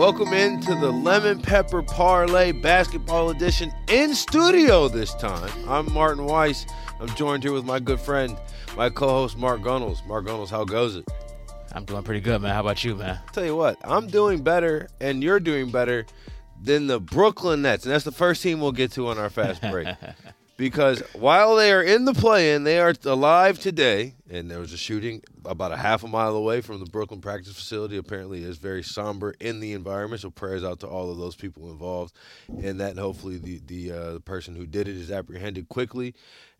[0.00, 5.52] Welcome into the Lemon Pepper Parlay Basketball Edition in studio this time.
[5.68, 6.64] I'm Martin Weiss.
[6.98, 8.34] I'm joined here with my good friend,
[8.78, 10.02] my co-host Mark Gunnels.
[10.06, 11.04] Mark Gunnels, how goes it?
[11.72, 12.54] I'm doing pretty good, man.
[12.54, 13.18] How about you, man?
[13.34, 16.06] Tell you what, I'm doing better, and you're doing better
[16.62, 19.60] than the Brooklyn Nets, and that's the first team we'll get to on our fast
[19.60, 19.86] break.
[20.60, 24.12] because while they are in the play-in, they are alive today.
[24.28, 27.54] And there was a shooting about a half a mile away from the Brooklyn practice
[27.54, 27.96] facility.
[27.96, 30.20] Apparently, it's very somber in the environment.
[30.20, 32.14] So prayers out to all of those people involved
[32.62, 32.98] and that.
[32.98, 36.14] Hopefully, the the, uh, the person who did it is apprehended quickly,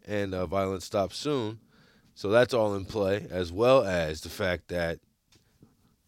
[0.09, 1.61] and uh, violence stops soon.
[2.15, 4.99] So that's all in play, as well as the fact that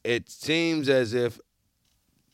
[0.02, 1.38] it seems as if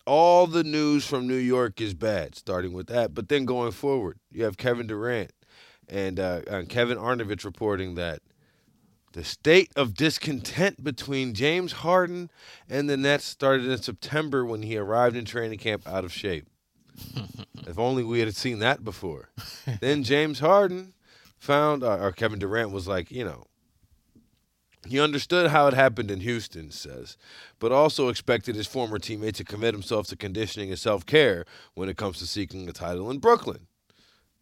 [0.06, 3.12] all the news from New York is bad, starting with that.
[3.12, 5.32] But then going forward, you have Kevin Durant
[5.88, 8.20] and, uh, and Kevin Arnovitz reporting that
[9.12, 12.30] the state of discontent between James Harden
[12.68, 16.46] and the Nets started in September when he arrived in training camp out of shape.
[17.66, 19.30] if only we had seen that before.
[19.80, 20.94] then James Harden
[21.38, 23.44] found, uh, or Kevin Durant was like, you know,
[24.86, 27.16] he understood how it happened in Houston, says,
[27.58, 31.88] but also expected his former teammate to commit himself to conditioning and self care when
[31.88, 33.67] it comes to seeking a title in Brooklyn.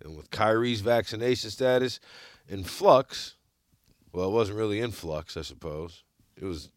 [0.02, 2.00] And with Kyrie's vaccination status
[2.48, 3.36] in flux,
[4.12, 6.04] well, it wasn't really in flux, I suppose.
[6.36, 6.70] It was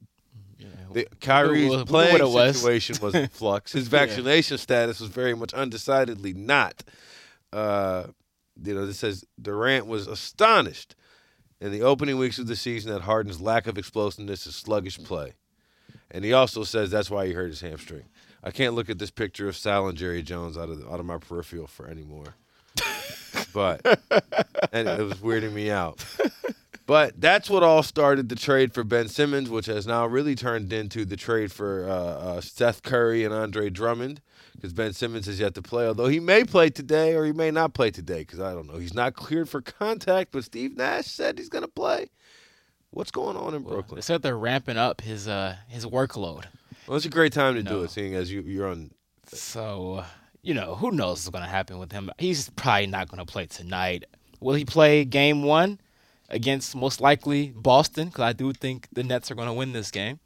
[0.91, 3.71] the, Kyrie's playing what situation was in flux.
[3.71, 6.83] His vaccination status was very much undecidedly not.
[7.53, 8.07] Uh,
[8.61, 10.95] you know, this says Durant was astonished
[11.61, 15.33] in the opening weeks of the season at Harden's lack of explosiveness and sluggish play.
[16.11, 18.05] And he also says that's why he hurt his hamstring.
[18.43, 21.05] I can't look at this picture of Sal and Jerry Jones out of out of
[21.05, 22.35] my peripheral for anymore.
[23.53, 23.81] But
[24.71, 26.03] and it was weirding me out.
[26.85, 30.73] But that's what all started the trade for Ben Simmons, which has now really turned
[30.73, 34.21] into the trade for uh, uh, Seth Curry and Andre Drummond,
[34.55, 35.85] because Ben Simmons has yet to play.
[35.85, 38.79] Although he may play today or he may not play today, because I don't know.
[38.79, 42.09] He's not cleared for contact, but Steve Nash said he's going to play.
[42.89, 43.97] What's going on in They Brooklyn?
[43.97, 46.45] They said they're ramping up his uh his workload.
[46.87, 48.89] Well, it's a great time to do it, seeing as you, you're on.
[49.27, 50.03] So,
[50.41, 52.11] you know, who knows what's going to happen with him.
[52.17, 54.05] He's probably not going to play tonight.
[54.39, 55.79] Will he play game one
[56.29, 58.07] against most likely Boston?
[58.07, 60.19] Because I do think the Nets are going to win this game.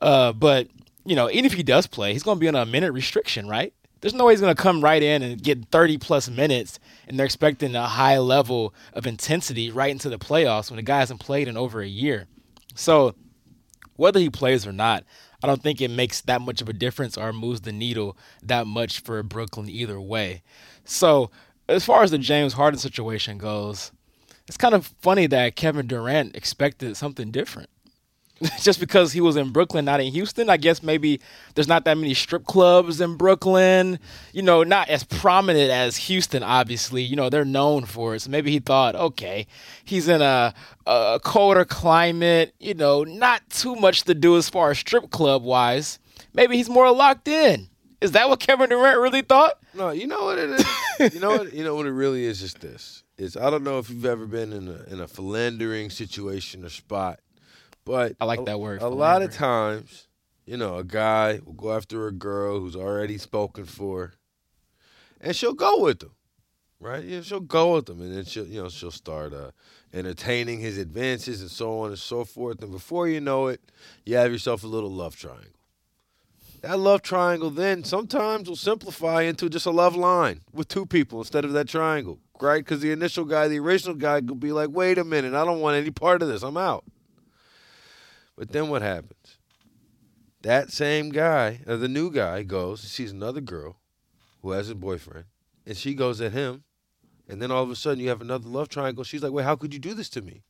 [0.00, 0.68] Uh, but,
[1.04, 3.48] you know, even if he does play, he's going to be on a minute restriction,
[3.48, 3.72] right?
[4.00, 7.18] There's no way he's going to come right in and get 30 plus minutes, and
[7.18, 11.20] they're expecting a high level of intensity right into the playoffs when the guy hasn't
[11.20, 12.26] played in over a year.
[12.74, 13.14] So,
[13.94, 15.04] whether he plays or not,
[15.42, 18.66] I don't think it makes that much of a difference or moves the needle that
[18.66, 20.42] much for Brooklyn either way.
[20.84, 21.30] So,
[21.68, 23.92] as far as the James Harden situation goes,
[24.46, 27.70] it's kind of funny that Kevin Durant expected something different.
[28.60, 31.20] Just because he was in Brooklyn, not in Houston, I guess maybe
[31.54, 33.98] there's not that many strip clubs in Brooklyn.
[34.32, 37.02] You know, not as prominent as Houston, obviously.
[37.02, 38.20] You know, they're known for it.
[38.20, 39.46] So maybe he thought, okay,
[39.84, 40.54] he's in a,
[40.86, 45.44] a colder climate, you know, not too much to do as far as strip club
[45.44, 45.98] wise.
[46.34, 47.68] Maybe he's more locked in.
[48.00, 49.58] Is that what Kevin Durant really thought?
[49.74, 51.14] No, you know what it is.
[51.14, 52.40] you know what you know what it really is.
[52.40, 53.04] Just this.
[53.16, 56.68] Is I don't know if you've ever been in a in a philandering situation or
[56.68, 57.20] spot,
[57.84, 60.08] but I like a- that word, A lot of times,
[60.46, 64.12] you know, a guy will go after a girl who's already spoken for,
[65.20, 66.12] and she'll go with them,
[66.80, 67.04] right?
[67.04, 69.50] Yeah, she'll go with them, and then she'll you know she'll start uh,
[69.92, 73.60] entertaining his advances and so on and so forth, and before you know it,
[74.04, 75.46] you have yourself a little love triangle.
[76.62, 81.18] That love triangle then sometimes will simplify into just a love line with two people
[81.18, 82.58] instead of that triangle, right?
[82.64, 85.60] Because the initial guy, the original guy, could be like, wait a minute, I don't
[85.60, 86.84] want any part of this, I'm out.
[88.36, 89.38] But then what happens?
[90.42, 93.76] That same guy, or the new guy, goes, and sees another girl
[94.42, 95.26] who has a boyfriend,
[95.66, 96.64] and she goes at him,
[97.28, 99.04] and then all of a sudden you have another love triangle.
[99.04, 100.42] She's like, wait, how could you do this to me?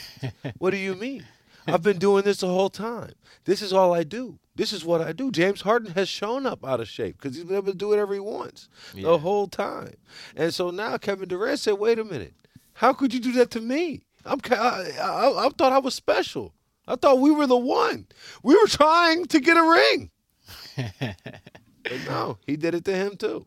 [0.58, 1.24] what do you mean?
[1.66, 3.12] I've been doing this the whole time.
[3.44, 4.38] This is all I do.
[4.56, 5.30] This is what I do.
[5.30, 8.12] James Harden has shown up out of shape because he's been able to do whatever
[8.14, 9.04] he wants Yeah.
[9.04, 9.94] the whole time.
[10.36, 12.34] And so now Kevin Durant said, "Wait a minute,
[12.74, 14.02] how could you do that to me?
[14.24, 16.54] I'm I, I, I thought I was special.
[16.86, 18.06] I thought we were the one.
[18.42, 20.10] We were trying to get a ring."
[21.00, 23.46] but no, he did it to him too.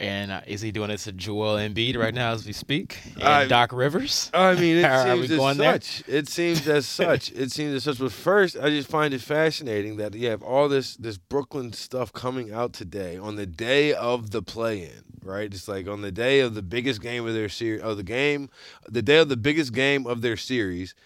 [0.00, 2.98] And uh, is he doing it to Joel Embiid right now as we speak?
[3.14, 4.30] And I- Doc Rivers?
[4.34, 5.72] I mean, it Are seems we as going there?
[5.74, 6.02] such.
[6.08, 7.30] It seems as such.
[7.30, 7.98] It seems as such.
[8.00, 12.12] But first, I just find it fascinating that you have all this this Brooklyn stuff
[12.12, 15.04] coming out today on the day of the play-in.
[15.22, 15.52] Right?
[15.54, 18.50] It's like on the day of the biggest game of their series, of the game,
[18.88, 20.96] the day of the biggest game of their series,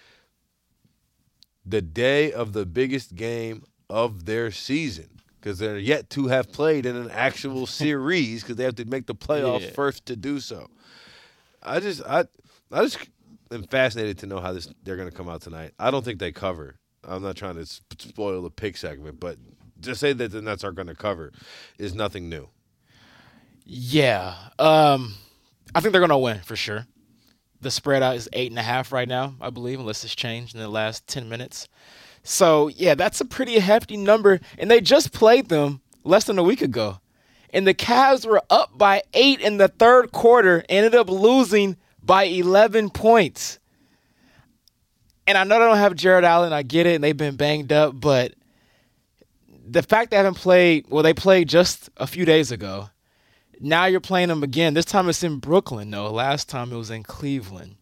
[1.66, 5.08] the day of the biggest game of their season.
[5.40, 9.06] because they're yet to have played in an actual series because they have to make
[9.06, 9.70] the playoffs Yeah.
[9.70, 10.68] first to do so.
[11.62, 12.24] I just I
[12.72, 12.98] I just
[13.50, 15.72] am fascinated to know how this they're going to come out tonight.
[15.78, 16.76] I don't think they cover.
[17.04, 19.36] I'm not trying to spoil the pick segment, but
[19.82, 21.32] to say that the Nets aren't going to cover
[21.78, 22.48] is nothing new.
[23.64, 24.34] Yeah.
[24.58, 25.14] Um,
[25.74, 26.86] I think they're gonna win for sure.
[27.60, 30.54] The spread out is eight and a half right now, I believe, unless it's changed
[30.54, 31.68] in the last ten minutes.
[32.22, 36.42] So yeah, that's a pretty hefty number, and they just played them less than a
[36.42, 37.00] week ago,
[37.50, 42.24] and the Cavs were up by eight in the third quarter, ended up losing by
[42.24, 43.58] eleven points.
[45.26, 47.72] And I know they don't have Jarrett Allen, I get it, and they've been banged
[47.72, 48.34] up, but
[49.68, 52.90] the fact they haven't played, well, they played just a few days ago.
[53.60, 54.74] Now you're playing them again.
[54.74, 56.10] This time it's in Brooklyn, though.
[56.10, 57.76] Last time it was in Cleveland.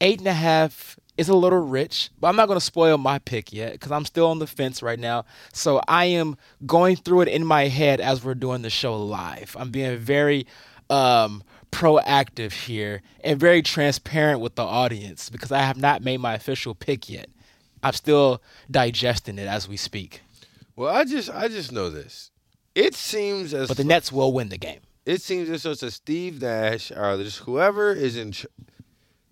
[0.00, 3.18] Eight and a half is a little rich, but I'm not going to spoil my
[3.18, 5.24] pick yet because I'm still on the fence right now.
[5.52, 9.56] So I am going through it in my head as we're doing the show live.
[9.58, 10.46] I'm being very
[10.88, 11.42] um,
[11.72, 16.74] proactive here and very transparent with the audience because I have not made my official
[16.74, 17.28] pick yet.
[17.82, 18.40] I'm still
[18.70, 20.22] digesting it as we speak.
[20.76, 22.30] Well, I just I just know this.
[22.78, 24.80] It seems as But the Nets will win the game.
[25.04, 28.32] it seems as though it's a Steve Nash or just whoever is in.
[28.32, 28.46] Ch-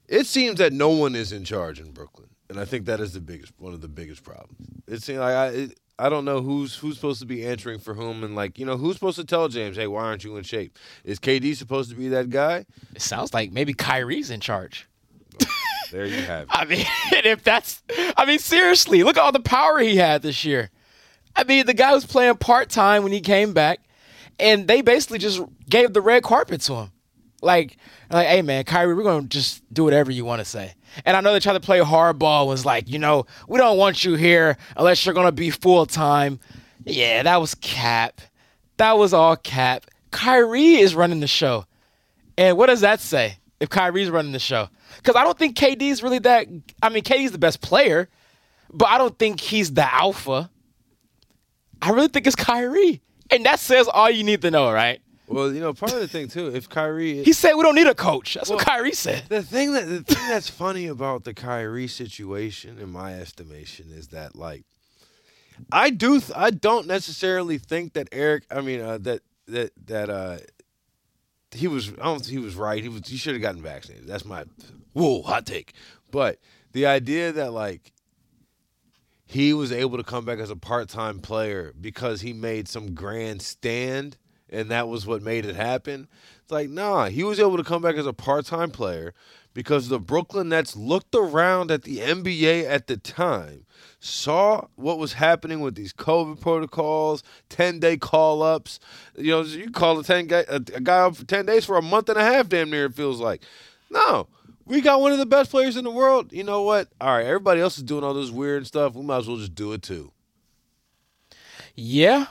[0.08, 3.12] it seems that no one is in charge in Brooklyn, and I think that is
[3.12, 4.56] the biggest one of the biggest problems.
[4.88, 7.94] It seems like I it, I don't know who's who's supposed to be answering for
[7.94, 10.42] whom, and like you know who's supposed to tell James, hey, why aren't you in
[10.44, 10.76] shape?
[11.04, 12.66] Is KD supposed to be that guy?
[12.94, 14.88] It sounds like maybe Kyrie's in charge.
[15.92, 16.48] There you have it.
[16.50, 17.82] I mean, if that's,
[18.16, 20.70] I mean, seriously, look at all the power he had this year.
[21.36, 23.80] I mean, the guy was playing part time when he came back,
[24.38, 26.92] and they basically just gave the red carpet to him.
[27.42, 27.76] Like,
[28.10, 30.74] like, hey man, Kyrie, we're gonna just do whatever you want to say.
[31.04, 32.46] And I know they tried to play hardball.
[32.46, 36.40] Was like, you know, we don't want you here unless you're gonna be full time.
[36.84, 38.20] Yeah, that was cap.
[38.78, 39.86] That was all cap.
[40.10, 41.66] Kyrie is running the show.
[42.38, 44.68] And what does that say if Kyrie's running the show?
[44.96, 46.46] Because I don't think KD's really that.
[46.82, 48.08] I mean, KD's the best player,
[48.72, 50.50] but I don't think he's the alpha.
[51.82, 53.02] I really think it's Kyrie.
[53.30, 55.00] And that says all you need to know, right?
[55.28, 57.88] Well, you know, part of the thing too, if Kyrie, He said we don't need
[57.88, 58.34] a coach.
[58.34, 59.24] That's what Well- Kyrie said.
[59.28, 64.08] The thing that the thing that's funny about the Kyrie situation, in my estimation, is
[64.08, 64.64] that like
[65.72, 68.44] I do th- I don't necessarily think that Eric.
[68.50, 70.38] I mean uh, that that that uh
[71.52, 72.80] he was I don't he was right.
[72.82, 74.06] He was he should have gotten vaccinated.
[74.06, 74.44] That's my
[74.92, 75.72] whoa hot take.
[76.12, 76.38] But
[76.72, 77.92] the idea that like
[79.26, 83.42] he was able to come back as a part-time player because he made some grand
[83.42, 84.16] stand
[84.48, 86.08] and that was what made it happen.
[86.42, 89.12] It's like, nah, he was able to come back as a part-time player
[89.52, 93.66] because the Brooklyn Nets looked around at the NBA at the time,
[93.98, 98.78] saw what was happening with these COVID protocols, 10-day call-ups.
[99.16, 101.82] You know, you call a 10 guy a, guy up for 10 days for a
[101.82, 103.42] month and a half damn near it feels like.
[103.90, 104.28] No,
[104.66, 106.32] we got one of the best players in the world.
[106.32, 106.88] You know what?
[107.00, 108.94] All right, everybody else is doing all this weird stuff.
[108.94, 110.12] We might as well just do it too.
[111.74, 112.26] Yeah,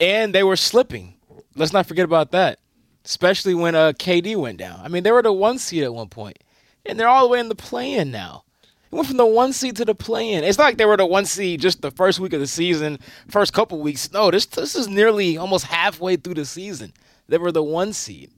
[0.00, 1.14] and they were slipping.
[1.56, 2.58] Let's not forget about that.
[3.04, 4.80] Especially when uh, KD went down.
[4.82, 6.38] I mean, they were the one seed at one point,
[6.86, 8.44] and they're all the way in the play-in now.
[8.62, 10.44] It went from the one seed to the play-in.
[10.44, 13.00] It's not like they were the one seed just the first week of the season,
[13.28, 14.12] first couple weeks.
[14.12, 16.92] No, this this is nearly almost halfway through the season.
[17.26, 18.30] They were the one seed,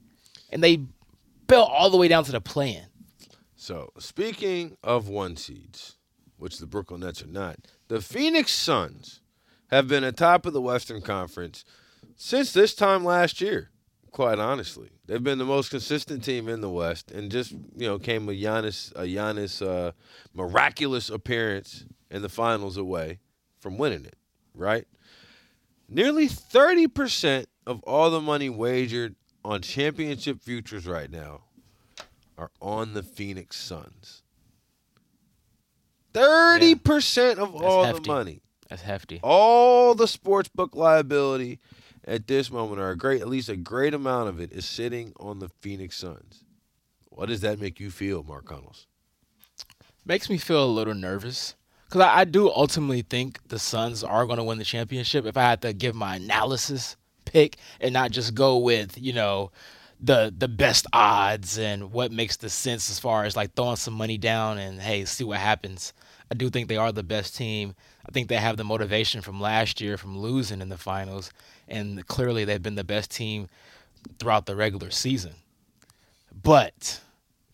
[0.51, 0.79] and they
[1.47, 2.85] fell all the way down to the play-in.
[3.65, 5.95] So, speaking of one seeds,
[6.37, 7.57] which the Brooklyn Nets are not,
[7.87, 9.21] the Phoenix Suns
[9.71, 11.65] have been atop of the Western Conference
[12.15, 13.71] since this time last year.
[14.11, 17.97] Quite honestly, they've been the most consistent team in the West, and just you know
[17.97, 19.93] came a Giannis a Giannis uh,
[20.35, 23.17] miraculous appearance in the finals away
[23.59, 24.17] from winning it.
[24.53, 24.85] Right,
[25.89, 31.44] nearly thirty percent of all the money wagered on championship futures right now
[32.37, 34.21] are on the Phoenix Suns.
[36.13, 38.03] Thirty percent of all hefty.
[38.03, 39.19] the money, That's hefty.
[39.21, 41.59] all the sports book liability
[42.07, 45.11] at this moment, or a great, at least a great amount of it, is sitting
[45.19, 46.43] on the Phoenix Suns.
[47.09, 48.87] What does that make you feel, Mark Gunnels?
[50.07, 51.55] makes me feel a little nervous
[51.89, 55.25] because I, I do ultimately think the Suns are going to win the championship.
[55.25, 59.51] If I had to give my analysis pick and not just go with you know
[60.05, 63.93] the the best odds and what makes the sense as far as like throwing some
[63.93, 65.93] money down and hey see what happens.
[66.31, 67.75] I do think they are the best team.
[68.07, 71.31] I think they have the motivation from last year from losing in the finals,
[71.67, 73.47] and clearly they've been the best team
[74.19, 75.33] throughout the regular season.
[76.43, 77.01] But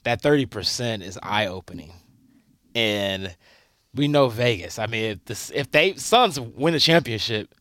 [0.03, 1.93] that 30% is eye opening
[2.75, 3.35] and
[3.93, 4.79] we know Vegas.
[4.79, 7.53] I mean, if this if they Suns win the championship,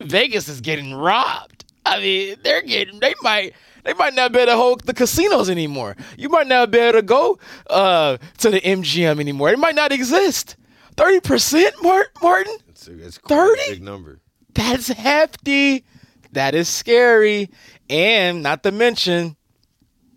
[0.00, 1.64] Vegas is getting robbed.
[1.84, 3.54] I mean, they're getting they might
[3.86, 5.96] they might not be able to hold the casinos anymore.
[6.18, 7.38] You might not be able to go
[7.70, 9.50] uh, to the MGM anymore.
[9.50, 10.56] It might not exist.
[10.96, 12.56] Thirty percent, Martin.
[12.68, 13.60] It's, 30?
[13.68, 14.20] big number.
[14.54, 15.84] That's hefty.
[16.32, 17.50] That is scary.
[17.88, 19.36] And not to mention,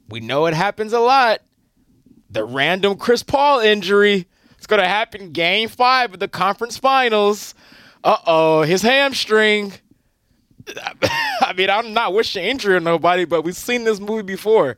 [0.09, 1.41] we know it happens a lot.
[2.29, 4.27] The random Chris Paul injury.
[4.57, 7.53] It's going to happen game five of the conference finals.
[8.03, 9.73] Uh oh, his hamstring.
[11.41, 14.77] I mean, I'm not wishing injury on nobody, but we've seen this movie before.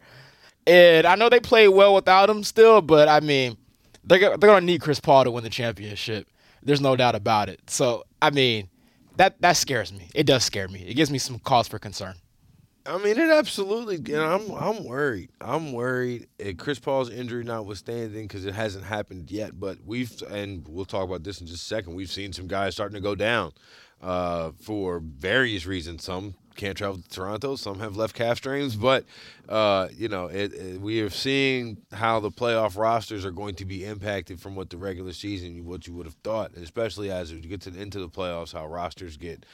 [0.67, 3.57] And I know they played well without him still, but I mean,
[4.03, 6.27] they're, they're going to need Chris Paul to win the championship.
[6.63, 7.61] There's no doubt about it.
[7.69, 8.69] So, I mean,
[9.17, 10.07] that that scares me.
[10.13, 10.81] It does scare me.
[10.81, 12.15] It gives me some cause for concern.
[12.85, 13.97] I mean, it absolutely.
[13.97, 15.29] You know, I'm I'm worried.
[15.39, 16.27] I'm worried.
[16.57, 19.59] Chris Paul's injury notwithstanding, because it hasn't happened yet.
[19.59, 21.95] But we've and we'll talk about this in just a second.
[21.95, 23.53] We've seen some guys starting to go down
[24.01, 26.03] uh, for various reasons.
[26.03, 27.55] Some can't travel to Toronto.
[27.55, 28.75] Some have left calf strains.
[28.75, 29.05] But
[29.47, 33.65] uh, you know, it, it, we are seeing how the playoff rosters are going to
[33.65, 37.39] be impacted from what the regular season, what you would have thought, especially as you
[37.41, 39.45] get to, into the playoffs, how rosters get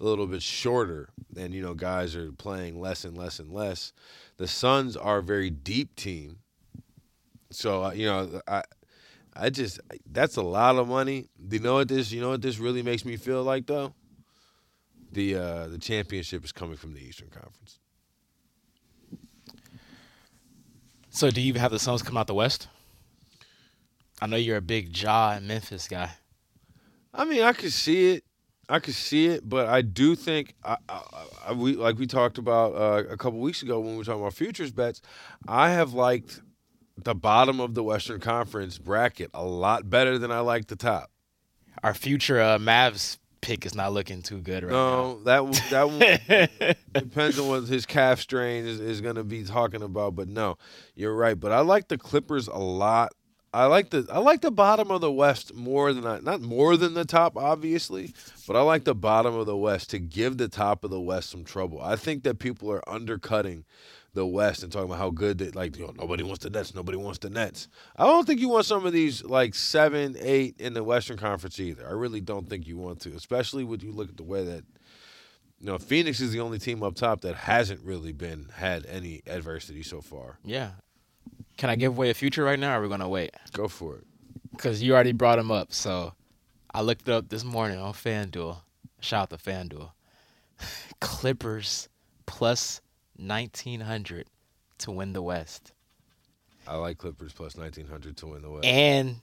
[0.00, 3.92] a little bit shorter, and you know, guys are playing less and less and less.
[4.36, 6.38] The Suns are a very deep team,
[7.50, 8.62] so uh, you know, I.
[9.36, 11.28] I just that's a lot of money.
[11.48, 12.12] Do you know what this?
[12.12, 13.94] You know what this really makes me feel like though?
[15.12, 17.78] The uh, the championship is coming from the Eastern Conference.
[21.10, 22.66] So, do you have the Suns come out the West?
[24.20, 26.10] I know you're a big Ja and Memphis guy.
[27.12, 28.24] I mean, I could see it.
[28.68, 31.02] I could see it, but I do think I, I,
[31.48, 34.22] I, we like we talked about uh, a couple weeks ago when we were talking
[34.22, 35.02] about futures bets.
[35.46, 36.40] I have liked
[36.96, 41.10] the bottom of the Western Conference bracket a lot better than I like the top.
[41.82, 45.18] Our future uh, Mavs pick is not looking too good right now.
[45.24, 49.82] No, that that depends on what his calf strain is, is going to be talking
[49.82, 50.16] about.
[50.16, 50.56] But no,
[50.94, 51.38] you're right.
[51.38, 53.12] But I like the Clippers a lot.
[53.52, 56.76] I like the I like the bottom of the West more than I not more
[56.76, 58.14] than the top, obviously,
[58.46, 61.30] but I like the bottom of the West to give the top of the West
[61.30, 61.80] some trouble.
[61.80, 63.64] I think that people are undercutting
[64.14, 66.74] the West and talking about how good that like you know, nobody wants the Nets,
[66.74, 67.68] nobody wants the Nets.
[67.96, 71.58] I don't think you want some of these like seven, eight in the Western Conference
[71.60, 71.86] either.
[71.86, 74.64] I really don't think you want to, especially when you look at the way that
[75.58, 79.22] you know Phoenix is the only team up top that hasn't really been had any
[79.26, 80.38] adversity so far.
[80.44, 80.70] Yeah.
[81.56, 83.34] Can I give away a future right now, or are we gonna wait?
[83.52, 84.04] Go for it.
[84.52, 85.72] Because you already brought him up.
[85.72, 86.14] So
[86.72, 88.58] I looked it up this morning on FanDuel.
[89.00, 89.90] Shout out to FanDuel.
[91.00, 91.88] Clippers
[92.26, 92.80] plus
[93.16, 94.26] 1900
[94.78, 95.72] to win the West.
[96.66, 98.64] I like Clippers plus nineteen hundred to win the West.
[98.64, 99.16] And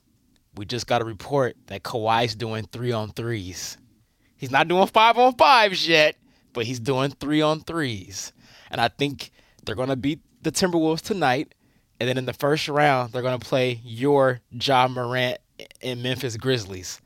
[0.54, 3.78] we just got a report that Kawhi's doing three on threes.
[4.36, 6.16] He's not doing five on fives yet,
[6.52, 8.32] but he's doing three on threes.
[8.70, 9.30] And I think
[9.64, 11.54] they're going to beat the Timberwolves tonight.
[12.00, 15.38] And then in the first round, they're going to play your Ja Morant
[15.82, 17.00] and Memphis Grizzlies.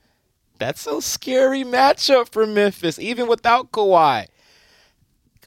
[0.59, 4.26] That's a scary matchup for Memphis, even without Kawhi.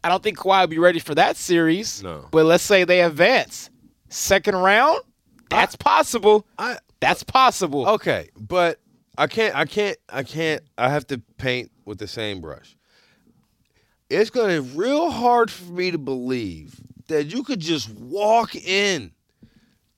[0.04, 2.02] I don't think Kawhi will be ready for that series.
[2.04, 2.26] No.
[2.32, 3.70] But let's say they advance.
[4.10, 5.02] Second round,
[5.50, 6.46] that's possible.
[6.58, 7.88] I That's possible.
[7.90, 8.80] okay, but
[9.18, 9.56] I can't.
[9.56, 9.98] I can't.
[10.10, 10.64] I can't.
[10.78, 12.76] I have to paint with the same brush.
[14.10, 19.12] It's gonna be real hard for me to believe that you could just walk in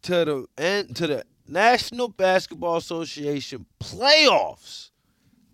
[0.04, 4.90] to the and to the National Basketball Association playoffs,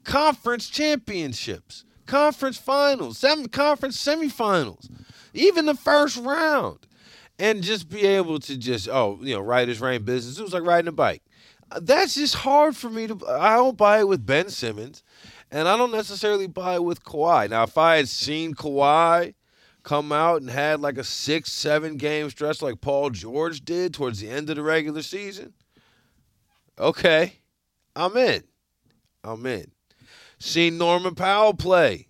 [0.04, 4.90] conference championships, conference finals, sem- conference semifinals,
[5.34, 6.88] even the first round,
[7.38, 10.40] and just be able to just oh you know ride his rain business.
[10.40, 11.22] It was like riding a bike.
[11.72, 13.20] Uh, That's just hard for me to.
[13.28, 15.04] I don't buy it with Ben Simmons,
[15.52, 17.50] and I don't necessarily buy it with Kawhi.
[17.50, 19.34] Now, if I had seen Kawhi
[19.84, 24.20] come out and had like a six, seven game stretch like Paul George did towards
[24.20, 25.54] the end of the regular season,
[26.80, 27.34] okay,
[27.96, 28.44] I'm in.
[29.24, 29.72] I'm in.
[30.40, 32.08] Seen Norman Powell play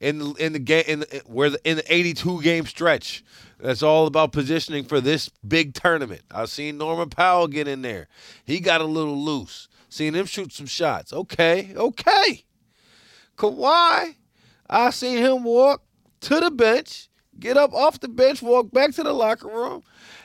[0.00, 3.22] in the in the game in the, where the in the 82 game stretch.
[3.58, 6.22] That's all about positioning for this big tournament.
[6.30, 8.08] I've seen Norman Powell get in there.
[8.44, 9.68] He got a little loose.
[9.90, 11.12] Seen him shoot some shots.
[11.12, 12.44] Okay, okay.
[13.36, 14.14] Kawhi,
[14.68, 15.82] I seen him walk
[16.22, 17.08] to the bench,
[17.38, 19.82] get up off the bench, walk back to the locker room.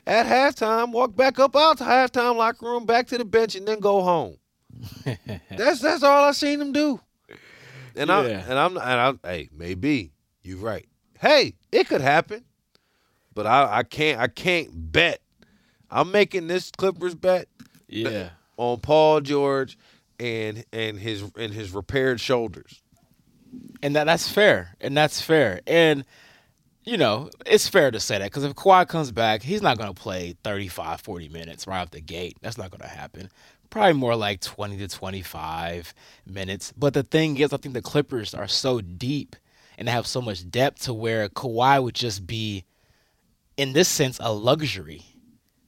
[0.07, 3.67] At halftime, walk back up out to halftime locker room, back to the bench, and
[3.67, 4.37] then go home.
[5.49, 7.01] that's that's all I seen him do.
[7.97, 8.43] And I Yeah.
[8.47, 10.11] and I'm and I hey maybe
[10.43, 10.87] you're right.
[11.19, 12.43] Hey, it could happen,
[13.33, 15.21] but I I can't I can't bet.
[15.89, 17.47] I'm making this Clippers bet
[17.87, 18.29] Yeah.
[18.57, 19.77] on Paul George
[20.19, 22.81] and and his and his repaired shoulders.
[23.81, 26.05] and that that's fair, and that's fair, and
[26.83, 29.93] you know it's fair to say that because if Kawhi comes back, he's not going
[29.93, 32.37] to play 35, 40 minutes right off the gate.
[32.41, 33.29] That's not going to happen.
[33.75, 35.93] Probably more like 20 to 25
[36.25, 36.71] minutes.
[36.77, 39.35] But the thing is, I think the Clippers are so deep
[39.77, 42.63] and they have so much depth to where Kawhi would just be,
[43.57, 45.01] in this sense, a luxury,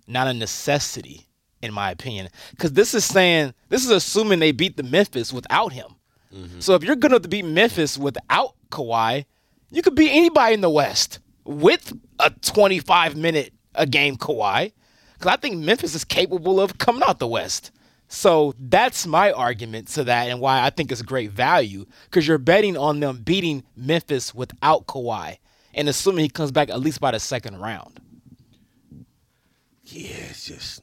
[0.08, 1.28] not a necessity,
[1.62, 2.30] in my opinion.
[2.52, 5.90] Because this is saying, this is assuming they beat the Memphis without him.
[6.34, 6.62] Mm-hmm.
[6.62, 9.26] So if you're going to beat Memphis without Kawhi,
[9.70, 14.72] you could beat anybody in the West with a 25 minute a game Kawhi.
[15.16, 17.72] Because I think Memphis is capable of coming out the West.
[18.08, 22.38] So that's my argument to that and why I think it's great value because you're
[22.38, 25.38] betting on them beating Memphis without Kawhi
[25.74, 28.00] and assuming he comes back at least by the second round.
[29.84, 30.82] Yeah, it's just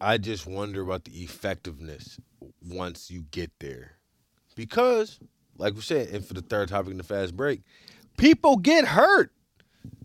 [0.00, 2.20] I just wonder about the effectiveness
[2.64, 3.92] once you get there.
[4.54, 5.18] Because,
[5.56, 7.62] like we said, and for the third topic in the fast break,
[8.16, 9.32] people get hurt.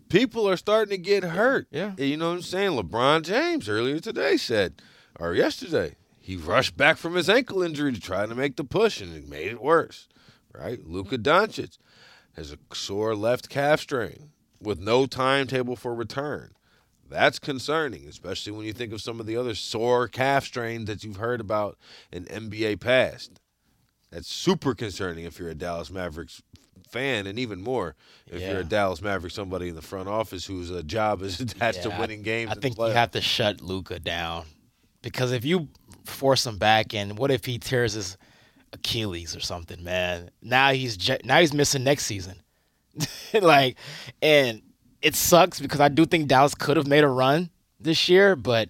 [0.08, 1.66] People are starting to get hurt.
[1.70, 1.92] Yeah.
[1.96, 2.70] You know what I'm saying?
[2.72, 4.80] LeBron James earlier today said,
[5.18, 8.98] or yesterday, he rushed back from his ankle injury to try to make the push,
[8.98, 10.08] and it made it worse.
[10.54, 10.80] Right?
[10.82, 11.76] Luka Doncic
[12.34, 16.52] has a sore left calf strain with no timetable for return.
[17.10, 21.04] That's concerning, especially when you think of some of the other sore calf strains that
[21.04, 21.76] you've heard about
[22.10, 23.38] in NBA past.
[24.10, 26.40] That's super concerning if you're a Dallas Mavericks
[26.88, 28.52] fan, and even more if yeah.
[28.52, 31.94] you're a Dallas Maverick, somebody in the front office whose uh, job is attached yeah,
[31.94, 32.50] to winning games.
[32.50, 34.46] I think you have to shut Luka down
[35.04, 35.68] because if you
[36.04, 38.16] force him back, and what if he tears his
[38.72, 40.30] Achilles or something, man?
[40.42, 42.40] Now he's now he's missing next season.
[43.34, 43.76] like,
[44.22, 44.62] and
[45.02, 48.68] it sucks because I do think Dallas could have made a run this year, but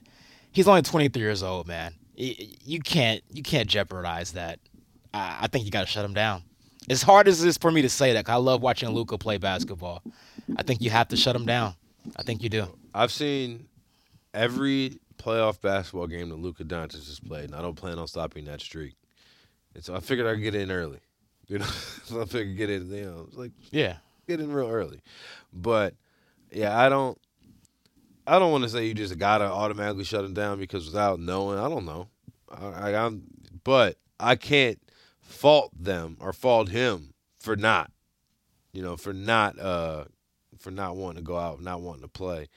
[0.50, 1.94] he's only 23 years old, man.
[2.16, 4.60] You can't you can't jeopardize that.
[5.12, 6.42] I think you got to shut him down.
[6.90, 9.38] As hard as it is for me to say that, I love watching Luka play
[9.38, 10.02] basketball.
[10.56, 11.74] I think you have to shut him down.
[12.16, 12.66] I think you do.
[12.92, 13.66] I've seen
[14.34, 18.44] every playoff basketball game that Luka Doncic has played, and I don't plan on stopping
[18.44, 18.94] that streak.
[19.74, 21.00] And so I figured I'd get in early.
[21.46, 22.90] You know, so I figured get in.
[22.90, 25.02] You know, like yeah, get in real early.
[25.52, 25.92] But
[26.50, 27.18] yeah, I don't.
[28.26, 31.58] I don't want to say you just gotta automatically shut him down because without knowing,
[31.58, 32.08] I don't know.
[32.50, 33.24] I, I, I'm,
[33.62, 34.80] but I can't
[35.20, 37.92] fault them or fault him for not,
[38.72, 40.04] you know, for not, uh,
[40.58, 42.48] for not wanting to go out, not wanting to play,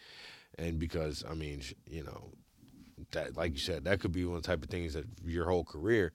[0.58, 2.32] and because I mean, you know,
[3.12, 5.46] that like you said, that could be one of the type of things that your
[5.46, 6.12] whole career.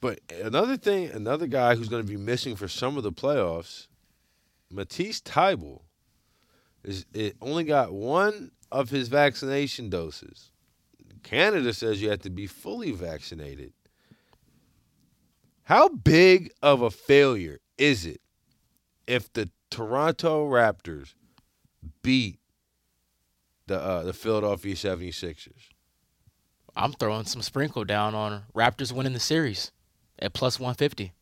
[0.00, 3.86] But another thing, another guy who's going to be missing for some of the playoffs,
[4.70, 5.82] Matisse Thybulle,
[6.82, 10.50] is it only got one of his vaccination doses.
[11.22, 13.72] Canada says you have to be fully vaccinated.
[15.64, 18.20] How big of a failure is it
[19.06, 21.14] if the Toronto Raptors
[22.02, 22.40] beat
[23.66, 25.68] the uh, the Philadelphia 76ers?
[26.74, 29.72] I'm throwing some sprinkle down on Raptors winning the series
[30.18, 31.12] at plus 150.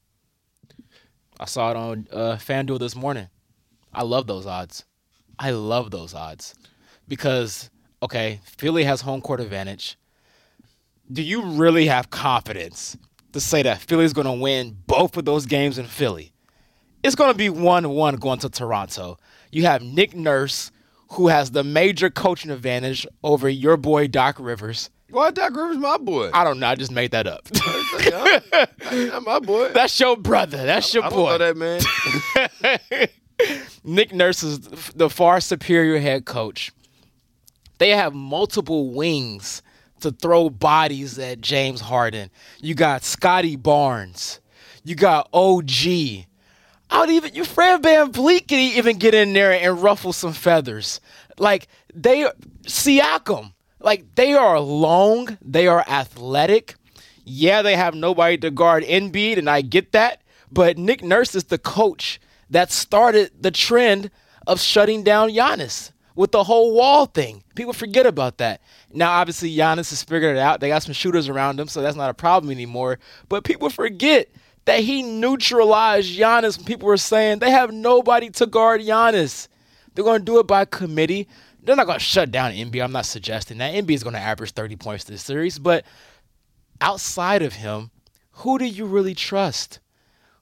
[1.41, 3.29] I saw it on uh, FanDuel this morning.
[3.93, 4.85] I love those odds.
[5.39, 6.55] I love those odds
[7.09, 7.71] because
[8.03, 9.97] okay, Philly has home court advantage.
[11.11, 12.97] Do you really have confidence
[13.33, 16.33] to say that Philly's going to win both of those games in Philly?
[17.03, 19.19] It's going to be 1-1 going to Toronto.
[19.51, 20.71] You have Nick Nurse
[21.13, 25.97] who has the major coaching advantage over your boy Doc Rivers why Doc Rivers my
[25.99, 26.31] boy?
[26.33, 26.69] I don't know.
[26.69, 27.49] I just made that up.
[29.13, 29.71] Not my boy.
[29.73, 30.65] That's your brother.
[30.65, 31.39] That's your I, I boy.
[31.39, 33.09] that man.
[33.85, 34.61] Nick Nurse is
[34.95, 36.73] the far superior head coach.
[37.79, 39.63] They have multiple wings
[40.01, 42.31] to throw bodies at James Harden.
[42.61, 44.41] You got Scottie Barnes.
[44.85, 46.27] You got OG.
[46.93, 51.01] I would even you Fred VanVleet can even get in there and ruffle some feathers.
[51.39, 52.29] Like they
[52.65, 53.53] Siakam.
[53.81, 56.75] Like they are long, they are athletic.
[57.25, 60.23] Yeah, they have nobody to guard Embiid, and I get that.
[60.53, 64.11] But Nick Nurse is the coach that started the trend
[64.47, 67.43] of shutting down Giannis with the whole wall thing.
[67.55, 68.61] People forget about that.
[68.93, 70.61] Now, obviously, Giannis has figured it out.
[70.61, 72.99] They got some shooters around him, so that's not a problem anymore.
[73.29, 74.29] But people forget
[74.65, 79.49] that he neutralized Giannis when people were saying they have nobody to guard Giannis.
[79.95, 81.29] They're going to do it by committee.
[81.63, 82.83] They're not going to shut down Embiid.
[82.83, 83.75] I'm not suggesting that.
[83.75, 85.59] Embiid is going to average 30 points this series.
[85.59, 85.85] But
[86.81, 87.91] outside of him,
[88.33, 89.81] who do you really trust?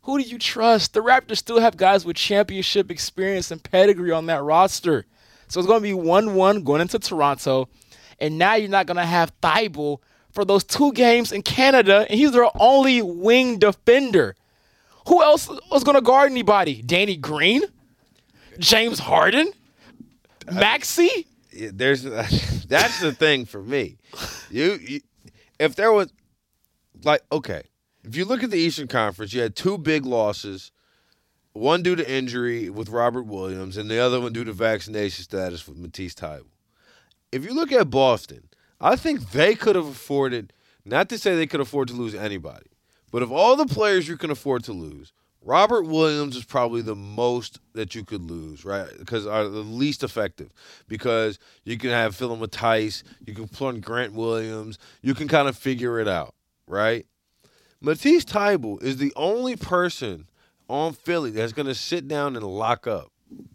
[0.03, 0.95] Who do you trust?
[0.95, 5.07] The Raptors still have guys with championship experience and pedigree on that roster.
[5.49, 7.69] So it's going to be 1 1 going into Toronto.
[8.21, 9.99] And now you're not going to have Thybulle
[10.33, 14.37] for those two games in Canada, and he's their only wing defender.
[15.09, 16.83] Who else was going to guard anybody?
[16.83, 17.63] Danny Green,
[18.59, 19.53] James Harden,
[21.53, 22.03] Yeah, There's
[22.69, 23.99] that's the thing for me.
[24.51, 25.01] You, you
[25.59, 26.13] if there was
[27.05, 27.63] like okay,
[28.05, 30.73] if you look at the Eastern Conference, you had two big losses.
[31.55, 35.67] One due to injury with Robert Williams, and the other one due to vaccination status
[35.67, 36.47] with Matisse Thybulle.
[37.33, 38.49] If you look at Boston,
[38.81, 40.53] I think they could have afforded
[40.85, 42.71] not to say they could afford to lose anybody,
[43.11, 45.13] but of all the players you can afford to lose,
[45.49, 48.91] Robert Williams is probably the most that you could lose, right?
[48.99, 50.53] Because are uh, the least effective.
[50.89, 55.57] Because you can have Phil Matisse, you can plug Grant Williams, you can kind of
[55.57, 56.35] figure it out,
[56.67, 57.07] right?
[57.81, 60.29] Matisse Thybulle is the only person
[60.69, 63.11] on Philly that's going to sit down and lock up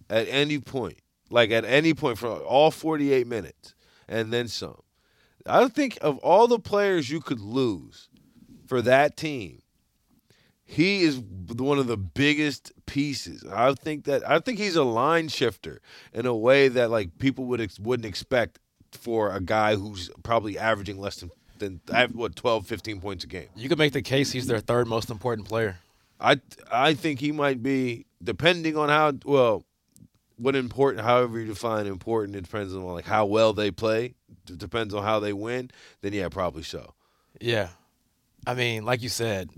[0.09, 0.97] at any point,
[1.29, 3.75] like at any point for all 48 minutes
[4.07, 4.81] and then some.
[5.45, 8.09] I think of all the players you could lose
[8.65, 9.59] for that team,
[10.73, 13.45] he is one of the biggest pieces.
[13.45, 15.81] I think that I think he's a line shifter
[16.13, 18.59] in a way that like people would ex- wouldn't expect
[18.91, 21.79] for a guy who's probably averaging less than than
[22.13, 23.49] what 12 15 points a game.
[23.55, 25.77] You could make the case he's their third most important player.
[26.19, 29.63] I I think he might be depending on how well
[30.37, 34.15] what important however you define important it depends on like how well they play
[34.49, 35.69] it depends on how they win
[36.01, 36.95] then yeah probably so
[37.39, 37.69] Yeah.
[38.45, 39.49] I mean, like you said,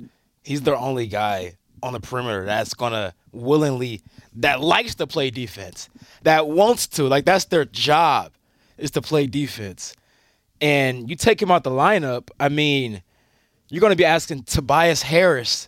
[0.45, 4.01] he's their only guy on the perimeter that's gonna willingly
[4.35, 5.89] that likes to play defense,
[6.23, 7.03] that wants to.
[7.03, 8.31] Like that's their job
[8.77, 9.93] is to play defense.
[10.61, 13.03] And you take him out the lineup, I mean,
[13.69, 15.67] you're gonna be asking Tobias Harris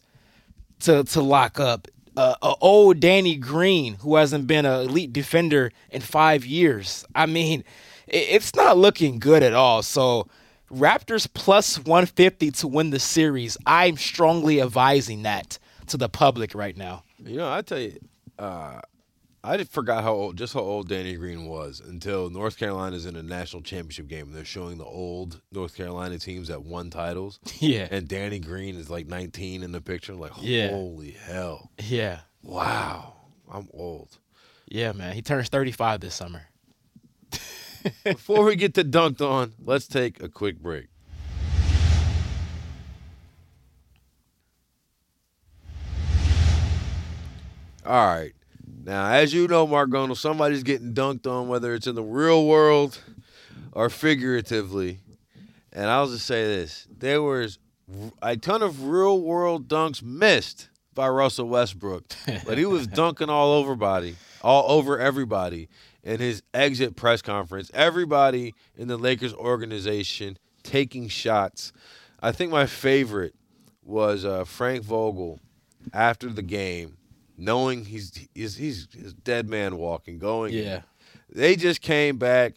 [0.82, 1.88] to to lock up.
[2.16, 7.06] Uh, a old Danny Green who hasn't been an elite defender in five years.
[7.14, 7.64] I mean,
[8.08, 9.84] it, it's not looking good at all.
[9.84, 10.28] So
[10.72, 13.58] Raptors plus 150 to win the series.
[13.66, 17.04] I'm strongly advising that to the public right now.
[17.24, 17.98] you know i tell you
[18.38, 18.82] uh
[19.44, 23.24] I forgot how old, just how old Danny Green was until North Carolina's in a
[23.24, 24.34] national championship game.
[24.34, 27.88] They're showing the old North Carolina teams that won titles, Yeah.
[27.90, 30.16] and Danny Green is like 19 in the picture.
[30.16, 30.70] Like, Yeah.
[30.72, 31.72] holy hell!
[31.82, 32.22] Yeah.
[32.44, 33.14] Wow,
[33.50, 34.18] I'm old.
[34.68, 35.14] Yeah, man.
[35.14, 36.42] He turns 35 this summer.
[38.04, 40.88] Before we get to dunked on, let's take a quick break.
[47.86, 48.34] All right.
[48.84, 53.00] Now, as you know, Margono, somebody's getting dunked on, whether it's in the real world
[53.72, 55.00] or figuratively.
[55.72, 57.60] And I'll just say this there was
[58.22, 62.06] a ton of real world dunks missed by Russell Westbrook,
[62.46, 65.70] but he was dunking all over body, all over everybody
[66.08, 67.70] in his exit press conference.
[67.74, 71.74] Everybody in the Lakers organization taking shots.
[72.22, 73.36] I think my favorite
[73.84, 75.40] was uh, Frank Vogel
[75.94, 76.98] after the game,
[77.38, 80.54] knowing he's he's he's, he's dead man walking, going.
[80.54, 80.82] Yeah.
[81.30, 82.56] They just came back.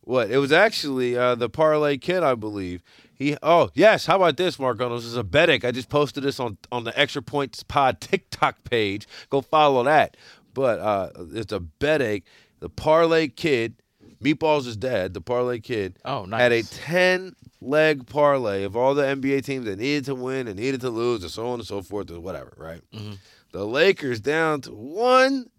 [0.00, 0.30] What?
[0.30, 2.82] It was actually uh, the parlay kid, I believe.
[3.14, 3.36] He.
[3.44, 4.06] Oh yes.
[4.06, 4.94] How about this, Marco?
[4.96, 5.64] This is a bad beat.
[5.64, 9.06] I just posted this on on the Extra Points Pod TikTok page.
[9.30, 10.16] Go follow that.
[10.52, 12.24] But uh, it's a bad beat.
[12.60, 13.74] The parlay kid.
[14.22, 15.14] Meatballs is dead.
[15.14, 15.98] The parlay kid.
[16.04, 20.48] Oh, Had a ten leg parlay of all the NBA teams that needed to win
[20.48, 22.52] and needed to lose, and so on and so forth, and whatever.
[22.56, 22.80] Right.
[22.92, 23.12] Mm-hmm.
[23.52, 25.50] The Lakers down to one.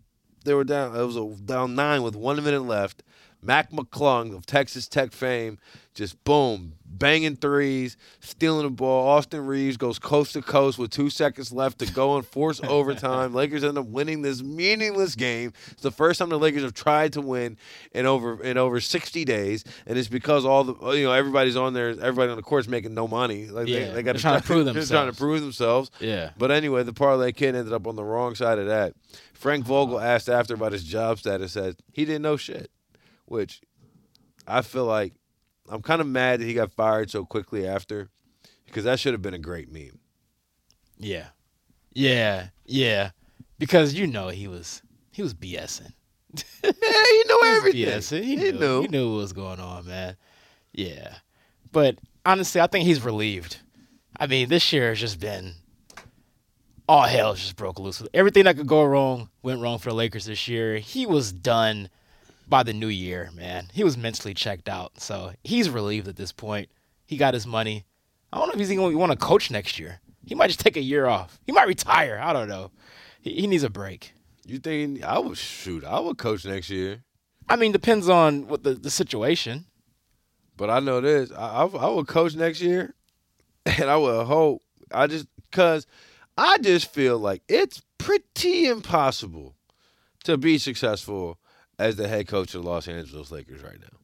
[0.45, 0.95] They were down.
[0.95, 3.03] It was a, down nine with one minute left.
[3.41, 5.59] Mac McClung of Texas Tech fame,
[5.93, 9.07] just boom, banging threes, stealing the ball.
[9.07, 13.33] Austin Reaves goes coast to coast with two seconds left to go and force overtime.
[13.33, 15.53] Lakers end up winning this meaningless game.
[15.71, 17.57] It's the first time the Lakers have tried to win
[17.93, 21.73] in over in over sixty days, and it's because all the you know everybody's on
[21.73, 23.47] there, everybody on the court's making no money.
[23.47, 25.91] Like Yeah, they, they got they're trying to prove They're trying to prove themselves.
[25.99, 26.31] Yeah.
[26.37, 28.93] But anyway, the parlay kid ended up on the wrong side of that.
[29.33, 32.69] Frank Vogel asked after about his job status, said he didn't know shit,
[33.29, 33.61] which
[34.47, 35.13] I feel like
[35.69, 38.09] I'm kind of mad that he got fired so quickly after,
[38.65, 39.99] because that should have been a great meme.
[40.97, 41.27] Yeah.
[41.93, 42.47] Yeah.
[42.65, 43.11] Yeah.
[43.57, 45.93] Because you know he was he was BSing.
[46.63, 47.85] Yeah, he knew everything.
[47.87, 48.23] BSing.
[48.23, 48.59] He, He knew.
[48.59, 48.81] knew.
[48.81, 50.15] He knew what was going on, man.
[50.73, 51.15] Yeah.
[51.71, 53.57] But honestly, I think he's relieved.
[54.19, 55.53] I mean, this year has just been
[56.87, 58.01] all hell just broke loose.
[58.13, 60.77] Everything that could go wrong went wrong for the Lakers this year.
[60.77, 61.89] He was done
[62.49, 63.69] by the new year, man.
[63.73, 64.99] He was mentally checked out.
[64.99, 66.69] So he's relieved at this point.
[67.05, 67.85] He got his money.
[68.31, 70.01] I don't know if he's even going to want to coach next year.
[70.25, 71.39] He might just take a year off.
[71.45, 72.19] He might retire.
[72.21, 72.71] I don't know.
[73.21, 74.13] He, he needs a break.
[74.45, 75.83] You think I would shoot?
[75.83, 77.03] I would coach next year,
[77.49, 79.65] I mean, depends on what the, the situation.
[80.55, 81.31] but I know this.
[81.31, 82.93] I, I, I would coach next year,
[83.65, 84.61] and I would hope.
[84.91, 85.87] I just because
[86.37, 89.55] I just feel like it's pretty impossible
[90.23, 91.39] to be successful
[91.79, 93.97] as the head coach of the Los Angeles Lakers right now.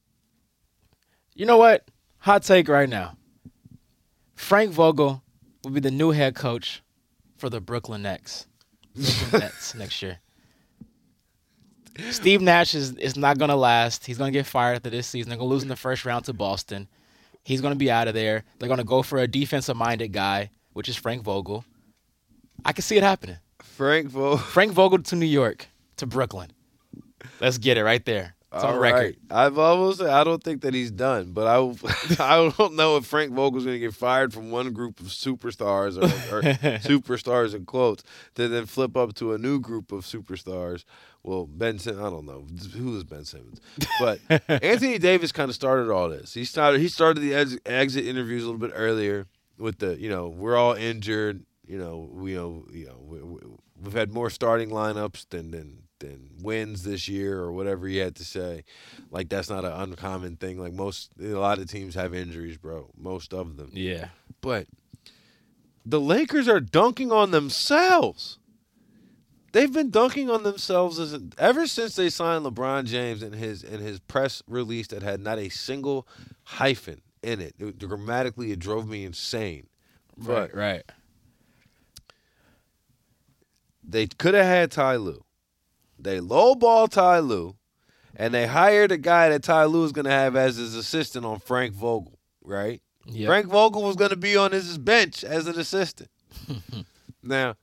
[1.35, 1.89] You know what?
[2.19, 3.17] Hot take right now.
[4.35, 5.21] Frank Vogel
[5.63, 6.81] will be the new head coach
[7.37, 8.47] for the Brooklyn Nets.
[8.95, 10.19] Brooklyn Nets next year.
[12.11, 14.05] Steve Nash is, is not going to last.
[14.05, 15.29] He's going to get fired after this season.
[15.29, 16.87] They're going to lose in the first round to Boston.
[17.43, 18.43] He's going to be out of there.
[18.57, 21.63] They're going to go for a defensive minded guy, which is Frank Vogel.
[22.65, 23.37] I can see it happening.
[23.61, 24.37] Frank Vogel.
[24.37, 26.51] Frank Vogel to New York, to Brooklyn.
[27.39, 28.35] Let's get it right there.
[28.53, 28.97] It's on record.
[28.97, 29.15] right.
[29.29, 31.57] I've almost I don't think that he's done, but I
[32.23, 35.97] I don't know if Frank Vogel's going to get fired from one group of superstars
[35.97, 36.41] or, or
[36.79, 38.03] superstars in quotes
[38.35, 40.85] to then flip up to a new group of superstars.
[41.21, 42.45] Well, Ben Sim- I don't know
[42.77, 43.59] who is Ben Simmons,
[43.99, 46.33] but Anthony Davis kind of started all this.
[46.33, 50.07] He started he started the ex- exit interviews a little bit earlier with the you
[50.09, 51.43] know we're all injured.
[51.67, 53.39] You know we you know you know we, we,
[53.81, 58.15] we've had more starting lineups than than than wins this year or whatever he had
[58.15, 58.63] to say.
[59.11, 60.59] Like that's not an uncommon thing.
[60.59, 62.89] Like most a lot of teams have injuries, bro.
[62.97, 63.71] Most of them.
[63.73, 64.09] Yeah.
[64.41, 64.67] But
[65.85, 68.39] the Lakers are dunking on themselves.
[69.51, 73.79] They've been dunking on themselves as ever since they signed LeBron James in his in
[73.79, 76.07] his press release that had not a single
[76.43, 77.55] hyphen in it.
[77.57, 79.67] it grammatically, it drove me insane.
[80.17, 80.83] But right.
[83.83, 85.23] they could have had Ty Lue.
[85.97, 87.55] They lowball Ty Lue,
[88.15, 91.25] and they hired a guy that Ty Lue is going to have as his assistant
[91.25, 92.81] on Frank Vogel, right?
[93.07, 93.27] Yep.
[93.27, 96.09] Frank Vogel was going to be on his bench as an assistant.
[97.23, 97.55] now,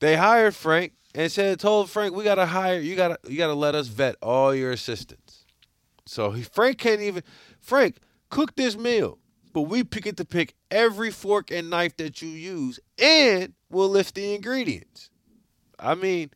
[0.00, 2.96] they hired Frank and said, told Frank, we got to hire you.
[2.96, 5.44] Got to you got to let us vet all your assistants.
[6.06, 7.22] So he, Frank can't even.
[7.60, 7.98] Frank
[8.30, 9.18] cook this meal,
[9.52, 14.14] but we get to pick every fork and knife that you use, and we'll lift
[14.14, 15.10] the ingredients.
[15.78, 16.30] I mean,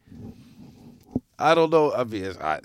[1.38, 1.92] I don't know.
[1.92, 2.60] I mean, I,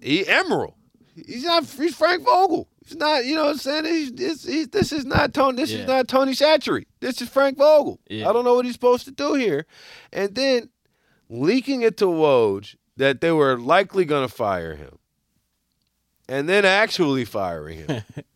[0.00, 0.74] he Emerald.
[1.14, 1.64] He's not.
[1.64, 2.68] He's Frank Vogel.
[2.84, 3.24] He's not.
[3.24, 3.84] You know what I'm saying?
[3.84, 5.56] He's, he's, he's, this is not Tony.
[5.56, 5.80] This Yeah.
[5.80, 6.86] is not Tony Shattery.
[7.00, 8.00] This is Frank Vogel.
[8.08, 8.28] Yeah.
[8.28, 9.66] I don't know what he's supposed to do here.
[10.12, 10.70] And then
[11.28, 14.98] leaking it to Woj that they were likely going to fire him,
[16.28, 18.02] and then actually firing him.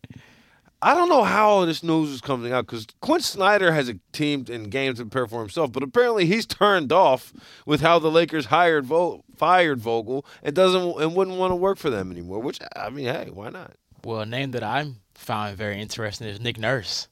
[0.81, 3.99] I don't know how all this news is coming out because Quin Snyder has a
[4.13, 7.33] team and games to prepare for himself, but apparently he's turned off
[7.65, 11.77] with how the Lakers hired Vo- fired Vogel and doesn't and wouldn't want to work
[11.77, 12.39] for them anymore.
[12.39, 13.73] Which I mean, hey, why not?
[14.05, 17.09] Well, a name that I'm found very interesting is Nick Nurse.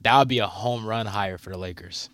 [0.00, 2.08] That would be a home run hire for the Lakers.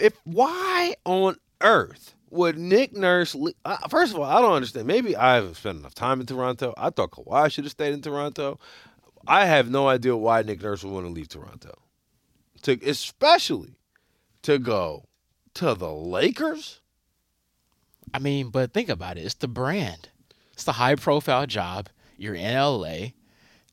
[0.00, 3.36] If why on earth would Nick Nurse?
[3.64, 4.86] Uh, first of all, I don't understand.
[4.86, 6.72] Maybe I haven't spent enough time in Toronto.
[6.78, 8.58] I thought Kawhi should have stayed in Toronto.
[9.26, 11.78] I have no idea why Nick Nurse would want to leave Toronto,
[12.62, 13.76] to especially
[14.42, 15.04] to go
[15.54, 16.80] to the Lakers.
[18.12, 19.22] I mean, but think about it.
[19.24, 20.08] It's the brand.
[20.52, 21.88] It's the high profile job.
[22.16, 23.12] You're in LA.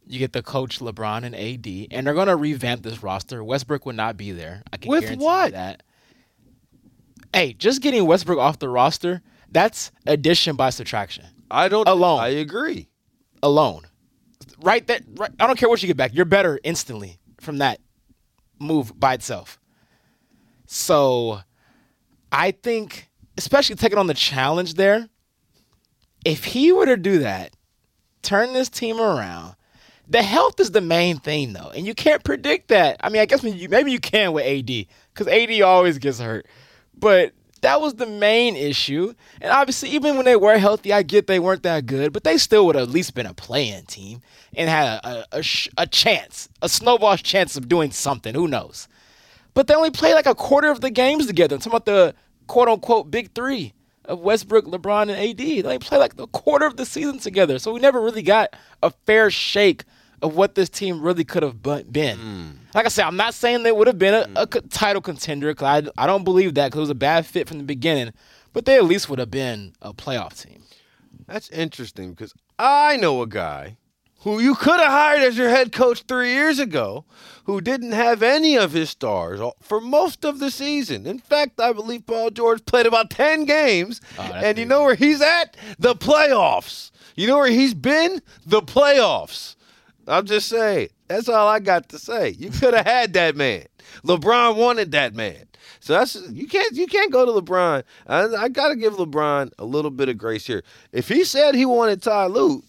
[0.06, 3.44] You get the coach LeBron and AD, and they're gonna revamp this roster.
[3.44, 4.64] Westbrook would not be there.
[4.72, 5.52] I can With guarantee what?
[5.52, 5.84] that.
[7.34, 11.26] Hey, just getting Westbrook off the roster, that's addition by subtraction.
[11.52, 12.20] I don't Alone.
[12.20, 12.88] I agree.
[13.44, 13.84] Alone.
[14.60, 16.14] Right that right, I don't care what you get back.
[16.14, 17.80] You're better instantly from that
[18.60, 19.60] move by itself.
[20.66, 21.42] So
[22.32, 25.08] I think especially taking on the challenge there,
[26.26, 27.54] if he were to do that,
[28.22, 29.56] turn this team around.
[30.10, 32.98] The health is the main thing, though, and you can't predict that.
[33.02, 36.48] I mean, I guess maybe you can with AD because AD always gets hurt,
[36.98, 39.14] but that was the main issue.
[39.42, 42.38] And obviously, even when they were healthy, I get they weren't that good, but they
[42.38, 44.22] still would have at least been a play-in team
[44.56, 48.34] and had a a, a, sh- a chance, a snowball's chance of doing something.
[48.34, 48.88] Who knows?
[49.54, 51.56] But they only played like a quarter of the games together.
[51.56, 52.16] I'm talking about the
[52.48, 53.74] quote unquote big three
[54.06, 55.38] of Westbrook, LeBron, and AD.
[55.38, 57.60] They only played like a quarter of the season together.
[57.60, 59.84] So we never really got a fair shake
[60.22, 61.86] of what this team really could have been.
[61.92, 62.54] Mm.
[62.74, 64.50] Like I said, I'm not saying they would have been a, a mm.
[64.50, 67.48] co- title contender because I, I don't believe that because it was a bad fit
[67.48, 68.14] from the beginning.
[68.54, 70.64] But they at least would have been a playoff team.
[71.28, 73.78] That's interesting because I know a guy
[74.22, 77.06] who you could have hired as your head coach three years ago
[77.44, 81.06] who didn't have any of his stars for most of the season.
[81.06, 84.02] In fact, I believe Paul George played about 10 games.
[84.18, 85.56] Oh, and you know where he's at?
[85.78, 86.92] The playoffs.
[87.16, 88.22] You know where he's been?
[88.46, 89.56] The playoffs.
[90.08, 90.90] I'm just saying.
[91.08, 92.30] That's all I got to say.
[92.30, 93.66] You could have had that man.
[94.04, 95.48] LeBron wanted that man.
[95.80, 97.84] So that's you can't you can't go to LeBron.
[98.08, 100.64] I, I got to give LeBron a little bit of grace here.
[100.92, 102.64] If he said he wanted Ty Lue,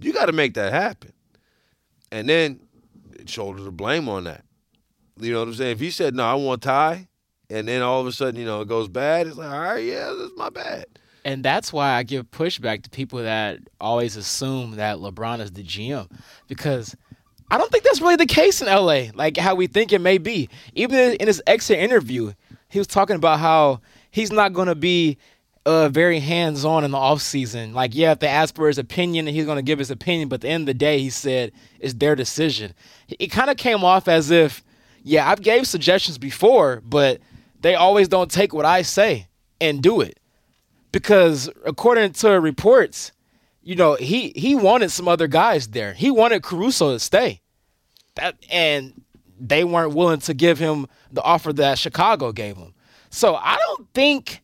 [0.00, 1.12] you got to make that happen,
[2.10, 2.60] and then
[3.26, 4.44] shoulder the blame on that.
[5.20, 5.72] You know what I'm saying?
[5.72, 7.08] If he said no, I want Ty,
[7.50, 9.26] and then all of a sudden, you know, it goes bad.
[9.26, 10.86] It's like, all right, yeah, this is my bad.
[11.24, 15.62] And that's why I give pushback to people that always assume that LeBron is the
[15.62, 16.10] GM
[16.46, 16.96] because
[17.50, 20.18] I don't think that's really the case in LA, like how we think it may
[20.18, 20.48] be.
[20.74, 22.32] Even in his exit interview,
[22.68, 25.16] he was talking about how he's not going to be
[25.64, 27.72] uh, very hands on in the offseason.
[27.72, 30.28] Like, yeah, if they ask for his opinion, he's going to give his opinion.
[30.28, 32.74] But at the end of the day, he said it's their decision.
[33.08, 34.62] It kind of came off as if,
[35.02, 37.20] yeah, I've gave suggestions before, but
[37.60, 39.26] they always don't take what I say
[39.60, 40.18] and do it
[40.92, 43.12] because according to reports,
[43.62, 45.92] you know, he he wanted some other guys there.
[45.92, 47.40] He wanted Caruso to stay.
[48.14, 49.02] That and
[49.38, 52.74] they weren't willing to give him the offer that Chicago gave him.
[53.10, 54.42] So I don't think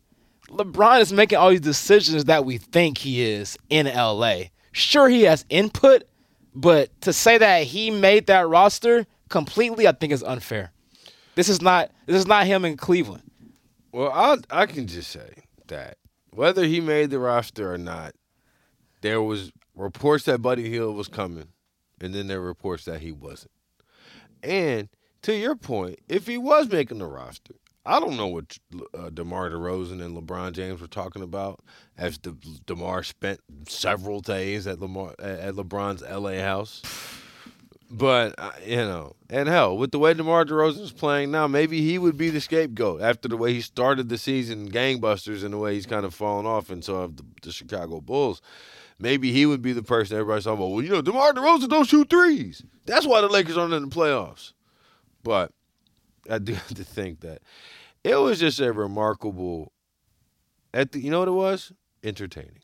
[0.49, 4.43] LeBron is making all these decisions that we think he is in LA.
[4.71, 6.03] Sure he has input,
[6.53, 10.71] but to say that he made that roster completely I think is unfair.
[11.35, 13.23] This is not this is not him in Cleveland.
[13.91, 15.97] Well, I I can just say that
[16.35, 18.13] whether he made the roster or not,
[19.01, 21.49] there was reports that Buddy Hield was coming,
[22.01, 23.51] and then there were reports that he wasn't.
[24.43, 24.89] And
[25.23, 28.57] to your point, if he was making the roster, I don't know what
[28.97, 31.59] uh, DeMar DeRozan and LeBron James were talking about
[31.97, 36.81] as De- DeMar spent several days at Lamar at LeBron's LA house.
[37.89, 41.81] But uh, you know, and hell, with the way DeMar DeRozan is playing now, maybe
[41.81, 45.57] he would be the scapegoat after the way he started the season, gangbusters, and the
[45.57, 48.41] way he's kind of fallen off and into the, the Chicago Bulls.
[48.97, 50.71] Maybe he would be the person everybody's talking about.
[50.71, 52.63] Well, you know, DeMar DeRozan don't shoot threes.
[52.85, 54.53] That's why the Lakers aren't in the playoffs.
[55.21, 55.51] But
[56.29, 57.41] I do have to think that
[58.03, 59.73] it was just a remarkable.
[60.73, 61.71] At the, you know what it was?
[62.03, 62.59] Entertaining.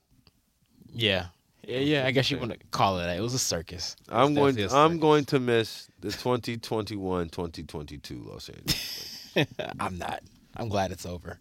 [0.93, 1.27] Yeah,
[1.63, 2.05] yeah, yeah.
[2.05, 3.17] I guess you want to call it that.
[3.17, 3.95] It was a circus.
[4.09, 4.55] I'm going.
[4.55, 9.57] To, I'm going to miss the 2021-2022 Los Angeles.
[9.79, 10.21] I'm not.
[10.55, 11.39] I'm glad it's over.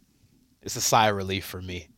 [0.62, 1.88] It's a sigh of relief for me.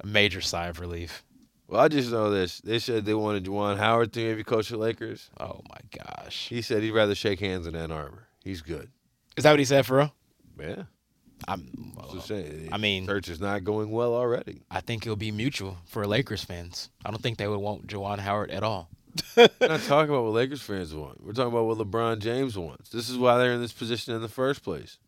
[0.00, 1.24] A major sigh of relief.
[1.68, 2.60] Well, I just know this.
[2.60, 5.30] They said they wanted Juwan Howard to maybe coach the Lakers.
[5.38, 6.48] Oh my gosh.
[6.48, 8.26] He said he'd rather shake hands in Ann Arbor.
[8.42, 8.90] He's good.
[9.36, 10.14] Is that what he said for real?
[10.58, 10.82] Yeah.
[11.48, 11.92] I'm.
[11.96, 14.62] Well, Just saying, I mean- church is not going well already.
[14.70, 16.90] I think it'll be mutual for Lakers fans.
[17.04, 18.88] I don't think they would want Juwan Howard at all.
[19.36, 21.22] We're not talking about what Lakers fans want.
[21.24, 22.90] We're talking about what LeBron James wants.
[22.90, 24.98] This is why they're in this position in the first place.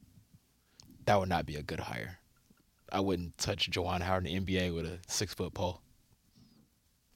[1.07, 2.19] That would not be a good hire.
[2.91, 5.81] I wouldn't touch Juwan Howard in the NBA with a six foot pole.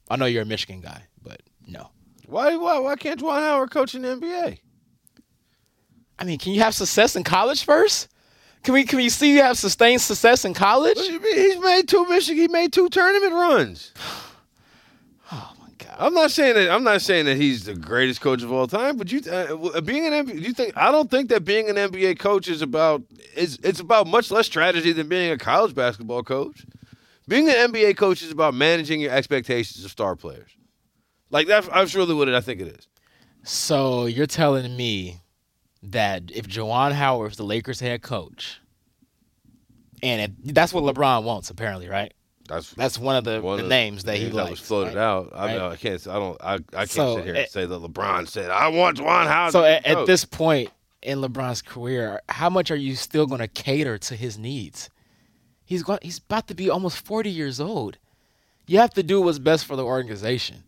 [0.09, 1.91] I know you're a Michigan guy, but no.
[2.27, 2.57] Why?
[2.57, 2.79] Why?
[2.79, 4.59] Why can't Juwan Howard coach in the NBA?
[6.19, 8.09] I mean, can you have success in college first?
[8.67, 10.97] Can we can we see you have sustained success in college?
[10.97, 11.37] What do you mean?
[11.37, 12.37] He's made two Michigan.
[12.43, 13.93] He made two tournament runs.
[15.33, 15.97] Oh my god.
[15.99, 16.71] I'm not saying that.
[16.71, 18.97] I'm not saying that he's the greatest coach of all time.
[18.97, 20.77] But you, uh, being an NBA, you think?
[20.77, 23.03] I don't think that being an NBA coach is about.
[23.35, 26.65] It's it's about much less strategy than being a college basketball coach.
[27.27, 30.51] Being an NBA coach is about managing your expectations of star players.
[31.31, 32.89] Like that's I'm sure that's really what it, I think it is.
[33.43, 35.23] So you're telling me
[35.93, 38.61] that if Juwan Howard is the Lakers head coach,
[40.03, 42.13] and if, that's what LeBron wants, apparently, right?
[42.49, 44.51] That's That's one of the, one the of names that he likes.
[44.51, 45.03] was floated right?
[45.03, 45.33] out.
[45.35, 45.73] I, Right.
[45.73, 46.07] I can't.
[46.07, 46.41] I don't.
[46.43, 49.27] I, I can't So, sit here eh, and say that LeBron said I want Juwan
[49.27, 49.53] Howard.
[49.53, 50.71] So at, at this point
[51.03, 54.91] in LeBron's career, how much are you still going to cater to his needs?
[55.65, 55.99] He's going.
[56.03, 57.99] He's about to be almost forty years old.
[58.69, 60.63] You have to do what's best for the organization.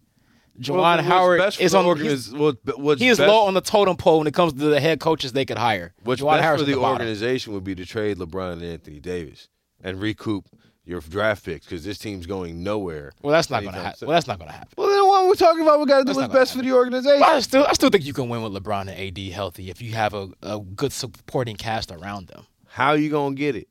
[0.60, 1.98] Juwan Well, Howard is the on.
[1.98, 4.58] He's, what- what's he is best- low on the totem pole when it comes to
[4.58, 5.94] the head coaches they could hire.
[6.02, 8.98] What's Juwan best Howard's for at the, organization would be to trade LeBron and Anthony
[8.98, 9.48] Davis
[9.82, 10.46] and recoup
[10.84, 13.12] your draft picks because this team's going nowhere.
[13.22, 14.08] Well, that's not going to happen.
[14.08, 14.72] Well, that's not going to happen.
[14.76, 17.20] Well, then what we're talking about, we got to do what's best for the organization.
[17.20, 19.82] But I still, I still think you can win with LeBron and AD healthy if
[19.82, 22.46] you have a, a good supporting cast around them.
[22.68, 23.68] How are you gonna get it?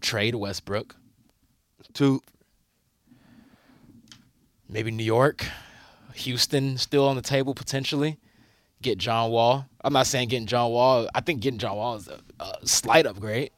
[0.00, 0.94] Trade Westbrook,
[1.94, 2.20] To
[4.68, 5.46] maybe New York,
[6.18, 8.18] Houston still on the table potentially.
[8.82, 9.66] Get John Wall.
[9.82, 11.08] I'm not saying getting John Wall.
[11.14, 13.50] I think getting John Wall is a, a slight upgrade.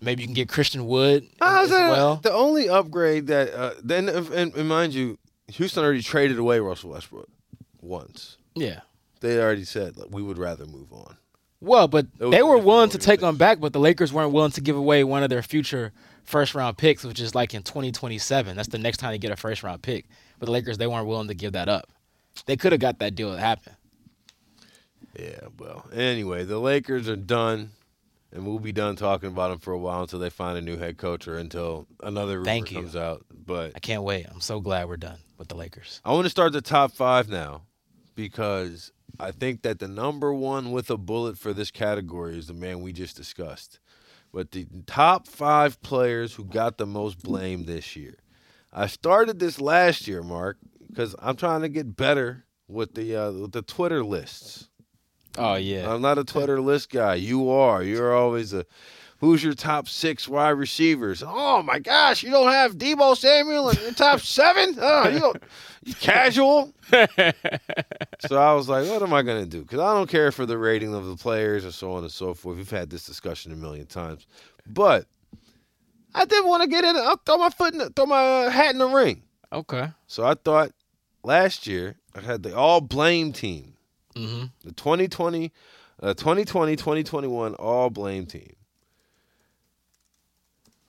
[0.00, 2.16] Maybe you can get Christian Wood Ah, as the- well.
[2.16, 6.90] the only upgrade that uh, then and, and mind you, Houston already traded away Russell
[6.90, 7.28] Westbrook
[7.80, 8.36] once.
[8.54, 8.80] Yeah.
[9.20, 11.16] They already said like, we would rather move on.
[11.60, 14.60] Well, but they were willing to take him back, but the Lakers weren't willing to
[14.60, 15.92] give away one of their future
[16.24, 18.54] first round picks, which is like in 2027.
[18.54, 20.04] That's the next time they get a first round pick.
[20.44, 21.88] But the Lakers, they weren't willing to give that up.
[22.44, 23.72] They could have got that deal to happen.
[25.18, 27.70] Yeah, well, anyway, the Lakers are done,
[28.30, 30.76] and we'll be done talking about them for a while until they find a new
[30.76, 32.80] head coach or until another rumor Thank you.
[32.80, 33.24] comes out.
[33.32, 34.26] But I can't wait.
[34.30, 36.02] I'm so glad we're done with the Lakers.
[36.04, 37.62] I want to start the top five now
[38.14, 42.52] because I think that the number one with a bullet for this category is the
[42.54, 43.78] man we just discussed.
[44.30, 48.16] but the top five players who got the most blame this year.
[48.74, 50.58] I started this last year, Mark,
[50.88, 54.68] because I'm trying to get better with the uh, with the Twitter lists.
[55.38, 55.92] Oh yeah.
[55.92, 57.14] I'm not a Twitter list guy.
[57.14, 57.82] You are.
[57.82, 58.66] You're always a.
[59.18, 61.22] Who's your top six wide receivers?
[61.24, 64.76] Oh my gosh, you don't have Deebo Samuel in your top seven?
[64.78, 65.42] Oh, you, don't,
[65.84, 66.74] you casual.
[66.90, 69.62] so I was like, what am I going to do?
[69.62, 72.34] Because I don't care for the rating of the players and so on and so
[72.34, 72.58] forth.
[72.58, 74.26] We've had this discussion a million times,
[74.66, 75.06] but
[76.14, 76.96] I didn't want to get in.
[76.96, 79.22] I'll throw my foot in, the, throw my hat in the ring.
[79.52, 79.88] okay.
[80.06, 80.70] So I thought
[81.24, 83.74] last year I had the all blame team,
[84.14, 84.44] Mm-hmm.
[84.64, 85.50] the 2020,
[86.00, 88.54] uh, 2020, 2021 all blame team.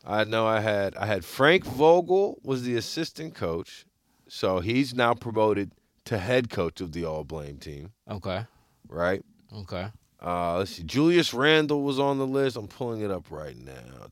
[0.05, 3.85] I know I had I had Frank Vogel was the assistant coach,
[4.27, 5.71] so he's now promoted
[6.05, 8.45] to head coach of the all blame team, Okay.
[8.87, 9.23] right?
[9.51, 9.87] Okay.
[10.23, 12.55] Uh, let's see, Julius Randle was on the list.
[12.55, 14.07] I'm pulling it up right now.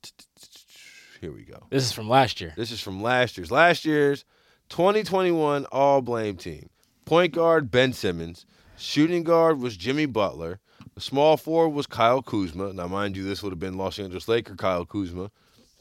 [1.23, 1.67] Here we go.
[1.69, 2.53] This is from last year.
[2.57, 3.49] This is from last year's.
[3.49, 4.25] Last year's
[4.67, 6.69] 2021 All Blame Team.
[7.05, 8.45] Point guard Ben Simmons.
[8.75, 10.59] Shooting guard was Jimmy Butler.
[10.95, 12.73] The small forward was Kyle Kuzma.
[12.73, 15.31] Now, mind you, this would have been Los Angeles Laker Kyle Kuzma.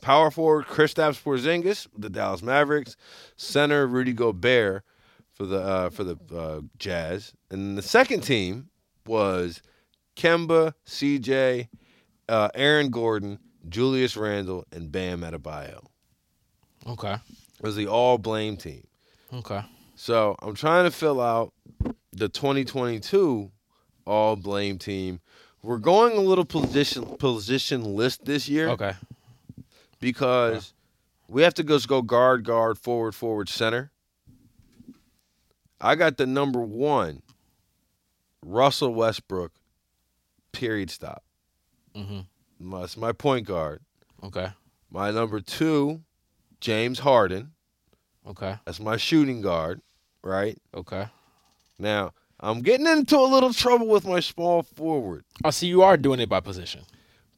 [0.01, 2.97] Power forward Kristaps Porzingis, the Dallas Mavericks.
[3.37, 4.85] Center Rudy Gobert
[5.33, 7.35] for the uh, for the uh, Jazz.
[7.51, 8.69] And the second team
[9.07, 9.61] was
[10.15, 11.67] Kemba, CJ,
[12.29, 15.85] uh, Aaron Gordon, Julius Randle, and Bam Adebayo.
[16.87, 17.15] Okay.
[17.15, 18.87] It was the all blame team.
[19.33, 19.63] Okay.
[19.95, 21.53] So I'm trying to fill out
[22.13, 23.51] the 2022
[24.05, 25.21] all blame team.
[25.63, 28.95] We're going a little position position list this year Okay.
[30.01, 30.75] because
[31.29, 33.93] we have to just go guard, guard, forward, forward, center.
[35.81, 37.23] I got the number one,
[38.45, 39.53] Russell Westbrook.
[40.53, 40.91] Period.
[40.91, 41.23] Stop.
[41.97, 42.21] Mm-hmm.
[42.63, 43.81] That's my point guard.
[44.23, 44.49] Okay.
[44.91, 46.01] My number two,
[46.61, 47.53] James Harden.
[48.27, 48.57] Okay.
[48.65, 49.81] That's my shooting guard.
[50.23, 50.57] Right.
[50.75, 51.07] Okay.
[51.79, 55.97] Now, I'm getting into a little trouble with my small forward, Oh, so you are
[55.97, 56.83] doing it by position.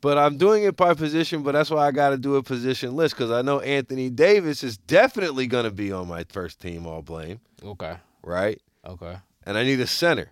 [0.00, 2.94] but I'm doing it by position, but that's why I got to do a position
[2.96, 6.86] list because I know Anthony Davis is definitely going to be on my first team
[6.86, 7.96] all blame, Okay.
[8.22, 8.60] right?
[8.86, 9.16] Okay.
[9.46, 10.30] And I need a center,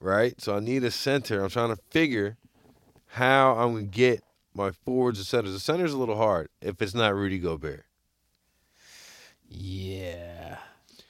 [0.00, 0.40] right?
[0.40, 1.42] So I need a center.
[1.42, 2.36] I'm trying to figure
[3.16, 4.22] how I'm going to get
[4.54, 5.52] my forwards and centers.
[5.52, 7.84] The center's a little hard if it's not Rudy Gobert.
[9.48, 10.58] Yeah.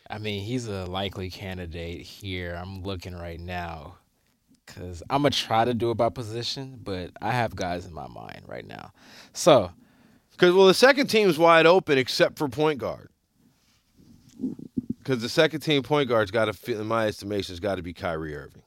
[0.09, 2.55] I mean, he's a likely candidate here.
[2.61, 3.97] I'm looking right now
[4.65, 7.93] because I'm going to try to do it by position, but I have guys in
[7.93, 8.93] my mind right now.
[9.33, 9.73] So,
[10.33, 13.09] Because well, the second team's wide open except for point guard.
[14.99, 17.93] Because the second team point guard's got to, in my estimation, has got to be
[17.93, 18.63] Kyrie Irving.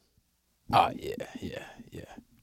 [0.74, 1.64] oh, yeah, yeah, yeah,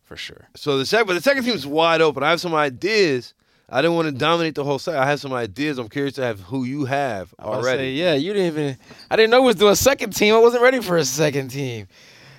[0.06, 0.48] for sure.
[0.56, 2.22] So the second, but the second team's wide open.
[2.22, 3.34] I have some ideas.
[3.68, 4.94] I didn't want to dominate the whole site.
[4.94, 5.78] I have some ideas.
[5.78, 7.78] I'm curious to have who you have I already.
[7.82, 8.78] Say, yeah, you didn't even.
[9.10, 10.34] I didn't know it was doing a second team.
[10.34, 11.88] I wasn't ready for a second team.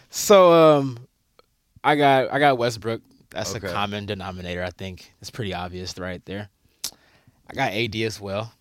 [0.09, 0.97] So um,
[1.83, 3.01] I got I got Westbrook.
[3.29, 3.67] That's Okay.
[3.67, 4.63] a common denominator.
[4.63, 6.47] I think it's pretty obvious right there.
[7.49, 8.53] I got AD as well.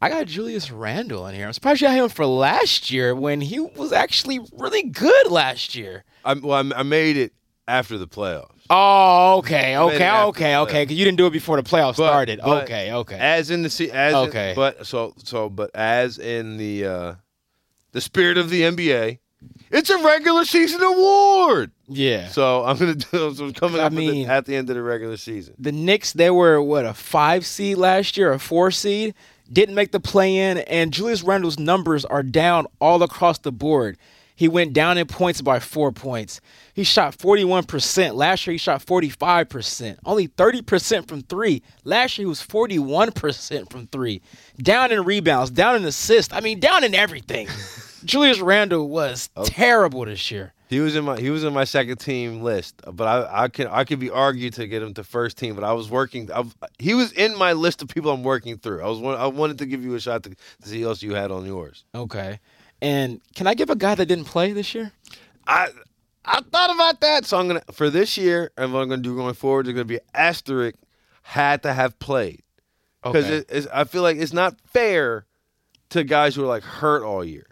[0.00, 1.46] I got Julius Randle in here.
[1.46, 5.74] I'm surprised you had him for last year when he was actually really good last
[5.74, 6.04] year.
[6.24, 7.32] I, well, I made it
[7.68, 8.50] after the playoffs.
[8.70, 12.40] Oh, okay, okay, okay, okay, Because you didn't do it before the playoffs But- started.
[12.44, 13.16] but okay, okay.
[13.18, 14.52] As in the as in- Okay.
[14.56, 17.14] but so so but as in the uh
[17.92, 19.18] the spirit of the NBA,
[19.70, 21.70] it's a regular season award.
[21.88, 22.28] yeah.
[22.28, 23.34] So I'm gonna do.
[23.34, 25.54] So coming I up it mean- at the end of the regular season.
[25.58, 29.14] the Knicks, they were what a five seed last year, a four seed,
[29.52, 33.96] didn't make the play in, and Julius Randle's numbers are down all across the board.
[34.36, 36.40] He went down in points by four points.
[36.74, 38.14] He shot 41%.
[38.14, 39.98] Last year, he shot 45%.
[40.04, 41.62] Only 30% from three.
[41.84, 44.20] Last year, he was 41% from three.
[44.58, 46.34] Down in rebounds, down in assists.
[46.34, 47.48] I mean, down in everything.
[48.04, 49.44] Julius Randle was oh.
[49.44, 50.52] terrible this year.
[50.68, 53.68] He was in my he was in my second team list, but I I can
[53.68, 55.54] I could be argued to get him to first team.
[55.54, 56.28] But I was working.
[56.32, 56.44] I,
[56.78, 58.82] he was in my list of people I'm working through.
[58.82, 61.30] I was I wanted to give you a shot to, to see else you had
[61.30, 61.84] on yours.
[61.94, 62.40] Okay.
[62.82, 64.92] And can I give a guy that didn't play this year?
[65.46, 65.68] I
[66.24, 69.14] I thought about that, so I'm gonna for this year and what I'm gonna do
[69.16, 69.66] going forward.
[69.66, 70.76] is gonna be asterisk
[71.22, 72.42] had to have played
[73.02, 73.36] because Okay.
[73.38, 75.26] it, it's, I feel like it's not fair
[75.90, 77.46] to guys who are like hurt all year.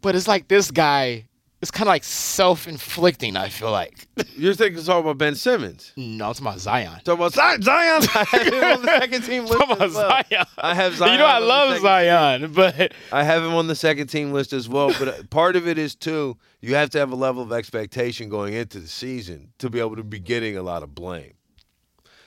[0.00, 1.26] But it's like this guy.
[1.62, 3.36] It's kind of like self-inflicting.
[3.36, 4.06] I feel like.
[4.34, 5.92] You're thinking talking about Ben Simmons.
[5.96, 7.00] no, it's about Zion.
[7.04, 7.60] Talking about Zion.
[7.62, 8.02] Zion.
[8.14, 9.58] I have him on the second team list.
[9.58, 10.22] Talking about as well.
[10.30, 10.46] Zion.
[10.56, 11.12] I have Zion.
[11.12, 14.68] You know I love Zion, but I have him on the second team list as
[14.70, 14.88] well.
[14.98, 18.30] But uh, part of it is too, you have to have a level of expectation
[18.30, 21.34] going into the season to be able to be getting a lot of blame.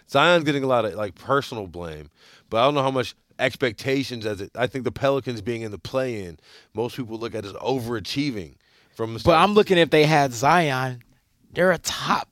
[0.10, 2.12] Zion's getting a lot of like personal blame,
[2.52, 4.52] but I don't know how much expectations as it.
[4.56, 6.38] I think the Pelicans being in the play-in,
[6.76, 8.56] most people look at as overachieving.
[8.94, 11.04] From But I'm looking if they had Zion,
[11.52, 12.30] they're a top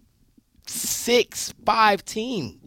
[0.68, 2.59] six, five team.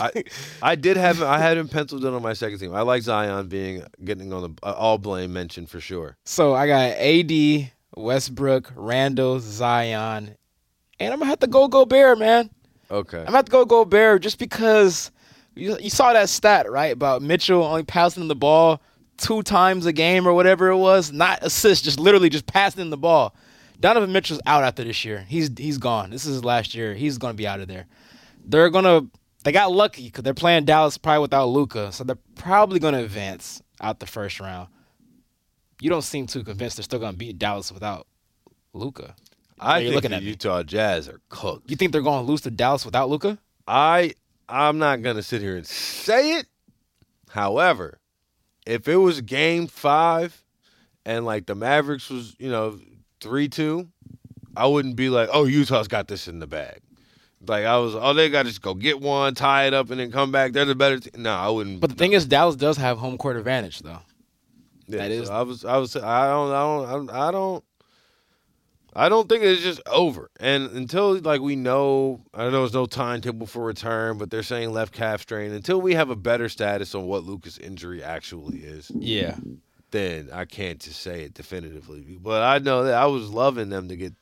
[0.00, 0.24] I,
[0.62, 2.74] I did have I had him penciled in on my second team.
[2.74, 6.16] I like Zion being getting on the uh, all blame mention for sure.
[6.24, 10.36] So I got AD, Westbrook, Randle, Zion,
[11.00, 12.50] and I'm gonna have to go Gobert, man.
[12.90, 13.18] Okay.
[13.18, 15.10] I'm gonna have to go Gobert just because
[15.56, 18.80] you, you saw that stat right about Mitchell only passing the ball
[19.20, 22.96] two times a game or whatever it was, not assist, just literally just passing the
[22.96, 23.34] ball.
[23.78, 25.24] Donovan Mitchell's out after this year.
[25.28, 26.10] He's he's gone.
[26.10, 26.94] This is his last year.
[26.94, 27.86] He's gonna be out of there.
[28.44, 29.06] They're gonna
[29.44, 33.62] they got lucky because they're playing Dallas probably without Luka, so they're probably gonna advance
[33.80, 34.68] out the first round.
[35.80, 38.06] You don't seem too convinced they're still gonna beat Dallas without
[38.74, 39.14] Luka.
[39.58, 40.22] I think looking the at.
[40.22, 41.70] Utah Jazz are cooked.
[41.70, 43.38] You think they're gonna lose to Dallas without Luka?
[43.66, 44.14] I
[44.48, 46.46] I'm not gonna sit here and say it.
[47.30, 47.99] However,
[48.70, 50.42] if it was game five
[51.04, 52.78] and like the Mavericks was, you know,
[53.20, 53.88] three two,
[54.56, 56.80] I wouldn't be like, oh, Utah's got this in the bag.
[57.46, 59.98] Like I was, oh, they got to just go get one, tie it up, and
[59.98, 60.52] then come back.
[60.52, 60.98] They're the better.
[61.00, 61.22] team.
[61.22, 61.80] No, I wouldn't.
[61.80, 63.98] But the thing is, Dallas does have home court advantage, though.
[64.86, 65.64] Yeah, that so is- I was.
[65.64, 65.96] I was.
[65.96, 66.52] I don't.
[66.52, 67.10] I don't.
[67.10, 67.64] I don't.
[68.94, 70.30] I don't think it's just over.
[70.40, 74.72] And until like we know, I know there's no timetable for return, but they're saying
[74.72, 75.52] left calf strain.
[75.52, 79.36] Until we have a better status on what Luka's injury actually is, Yeah.
[79.92, 82.18] then I can't just say it definitively.
[82.20, 84.12] But I know that I was loving them to get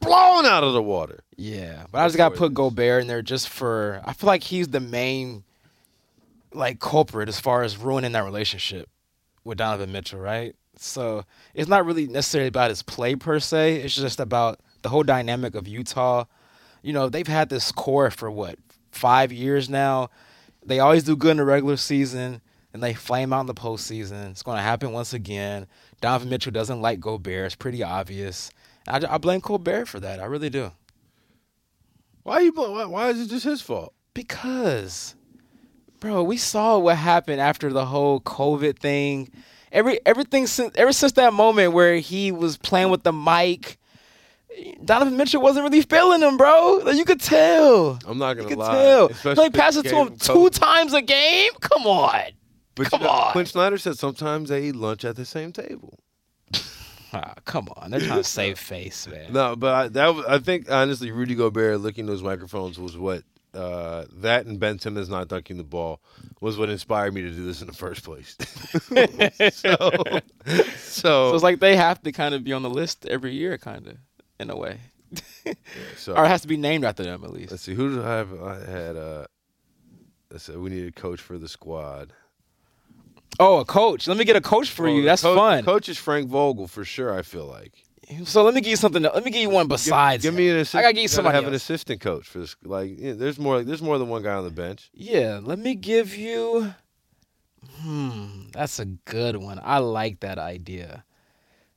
[0.00, 1.20] blown out of the water.
[1.36, 1.84] Yeah.
[1.90, 4.00] But I just got to Before put Gobert in there just for.
[4.04, 5.42] I feel like he's the main,
[6.52, 8.88] like, culprit as far as ruining that relationship
[9.44, 10.54] with Donovan Mitchell, right?
[10.84, 11.24] So
[11.54, 13.76] it's not really necessarily about his play per se.
[13.76, 16.24] It's just about the whole dynamic of Utah.
[16.82, 18.58] You know, they've had this core for what,
[18.90, 20.10] five years now?
[20.64, 22.40] They always do good in the regular season
[22.72, 24.30] and they flame out in the postseason.
[24.30, 25.66] It's going to happen once again.
[26.00, 27.46] Donovan Mitchell doesn't like Gobert.
[27.46, 28.50] It's pretty obvious.
[28.86, 30.20] I, I blame Gobert for that.
[30.20, 30.72] I really do.
[32.22, 32.52] Why you?
[32.52, 33.94] Why, why is it just his fault?
[34.12, 35.14] Because,
[35.98, 39.30] bro, we saw what happened after the whole COVID thing.
[39.72, 43.78] Every everything since ever since that moment where he was playing with the mic,
[44.84, 46.80] Donovan Mitchell wasn't really feeling him, bro.
[46.84, 47.98] Like, you could tell.
[48.06, 48.42] I'm not gonna lie.
[48.42, 48.72] you could lie.
[48.72, 49.06] tell.
[49.08, 51.50] Especially He passes to him two times a game.
[51.60, 52.22] Come on.
[52.74, 53.32] But Come you know, on.
[53.32, 55.98] Quin Snyder said sometimes they eat lunch at the same table.
[57.10, 57.90] Ah, come on.
[57.90, 59.32] They're trying to save face, man.
[59.32, 63.22] No, but I, that was, I think honestly, Rudy Gobert licking those microphones was what
[63.54, 66.00] uh, that and Ben Simmons not dunking the ball
[66.40, 68.36] was what inspired me to do this in the first place.
[69.54, 69.76] so,
[70.46, 73.58] so, So it's like they have to kind of be on the list every year,
[73.58, 73.96] kind of,
[74.38, 74.78] in a way.
[75.96, 77.50] so Or it has to be named after them at least.
[77.50, 78.42] let's see who do I have?
[78.42, 78.96] I had.
[78.96, 79.24] Uh,
[80.30, 82.12] let's see, we need a coach for the squad.
[83.40, 84.06] Oh, a coach.
[84.08, 85.04] Let me get a coach for Well, you.
[85.04, 85.64] That's fun.
[85.64, 87.16] Coach is Frank Vogel for sure.
[87.16, 87.84] I feel like.
[88.24, 89.02] So let me give you something.
[89.02, 90.22] Let me give you one besides.
[90.22, 90.38] Give, him.
[90.38, 90.78] me an assistant.
[90.78, 92.56] I gotta give you somebody have an assistant coach for this.
[92.64, 93.62] Like, yeah, there's more.
[93.62, 94.90] There's more than one guy on the bench.
[94.94, 96.74] Yeah, let me give you.
[97.80, 99.60] Hmm, that's a good one.
[99.62, 101.04] I like that idea.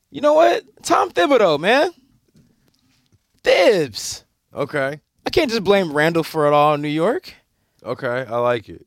[0.09, 0.63] You know what?
[0.83, 1.91] Tom Thibodeau, man.
[3.43, 4.25] Thibs.
[4.53, 4.99] Okay.
[5.25, 7.33] I can't just blame Randle for it all in New York.
[7.83, 8.25] Okay.
[8.27, 8.85] I like it.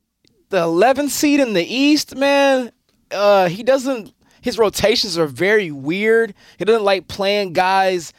[0.49, 2.71] The 11th seed in the East, man.
[3.11, 4.13] Uh, he doesn't.
[4.45, 6.35] His rotations are very weird.
[6.59, 8.13] He doesn't like playing guys.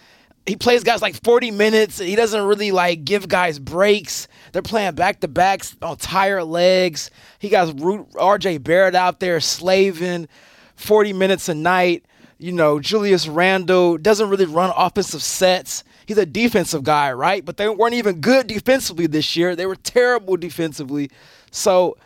[0.45, 1.99] He plays guys like 40 minutes.
[1.99, 4.27] He doesn't really like give guys breaks.
[4.51, 7.12] They're playing back to backs on tired legs.
[7.39, 10.27] He got RJ Barrett out there slaving
[10.74, 12.05] 40 minutes a night.
[12.39, 15.85] You know, Julius Randle doesn't really run offensive sets.
[16.07, 17.45] He's a defensive guy, right?
[17.45, 19.55] But they weren't even good defensively this year.
[19.55, 21.09] They were terrible defensively.
[21.53, 21.97] So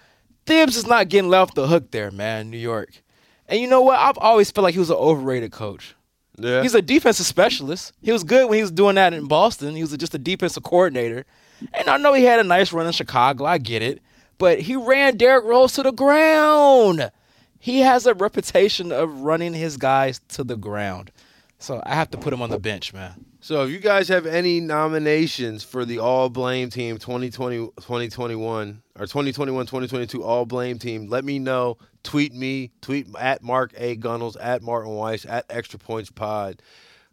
[0.44, 3.02] Thibs is not getting left the hook there, man, New York.
[3.50, 3.98] And you know what?
[3.98, 5.94] I've always felt like he was an overrated coach.
[6.38, 6.62] Yeah.
[6.62, 7.92] He's a defensive specialist.
[8.00, 9.74] He was good when he was doing that in Boston.
[9.74, 11.26] He was just a defensive coordinator.
[11.74, 13.44] And I know he had a nice run in Chicago.
[13.44, 14.00] I get it.
[14.38, 17.10] But he ran Derrick Rose to the ground.
[17.58, 21.10] He has a reputation of running his guys to the ground.
[21.58, 23.26] So I have to put him on the bench, man.
[23.42, 29.06] So if you guys have any nominations for the All Blame Team 2020 2021 or
[29.06, 31.78] 2021 2022 All Blame Team, let me know.
[32.02, 36.60] Tweet me, tweet at Mark A Gunnels, at Martin Weiss, at Extra Points Pod.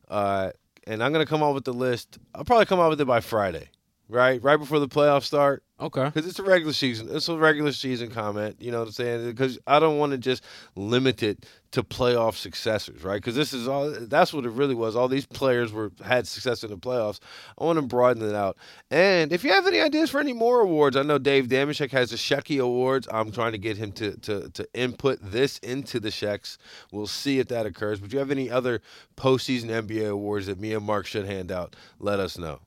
[0.09, 0.51] Uh,
[0.85, 2.17] and I'm gonna come out with the list.
[2.35, 3.69] I'll probably come out with it by Friday.
[4.09, 4.41] Right?
[4.41, 5.63] Right before the playoffs start.
[5.79, 6.05] Okay.
[6.05, 7.07] Because it's a regular season.
[7.11, 8.55] It's a regular season comment.
[8.59, 9.25] You know what I'm saying?
[9.27, 10.43] Because I don't want to just
[10.75, 13.17] limit it to playoff successors, right?
[13.17, 13.91] Because this is all.
[13.91, 14.95] That's what it really was.
[14.95, 17.19] All these players were had success in the playoffs.
[17.59, 18.57] I want to broaden it out.
[18.89, 22.09] And if you have any ideas for any more awards, I know Dave Dameshek has
[22.09, 23.07] the Shecky Awards.
[23.11, 26.57] I'm trying to get him to to to input this into the Sheks.
[26.91, 27.99] We'll see if that occurs.
[27.99, 28.81] But you have any other
[29.15, 31.75] postseason NBA awards that me and Mark should hand out?
[31.99, 32.61] Let us know.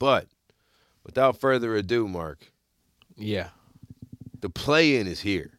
[0.00, 0.28] But
[1.08, 2.52] without further ado, Mark,
[3.16, 3.48] Yeah.
[4.40, 5.52] the play in is here.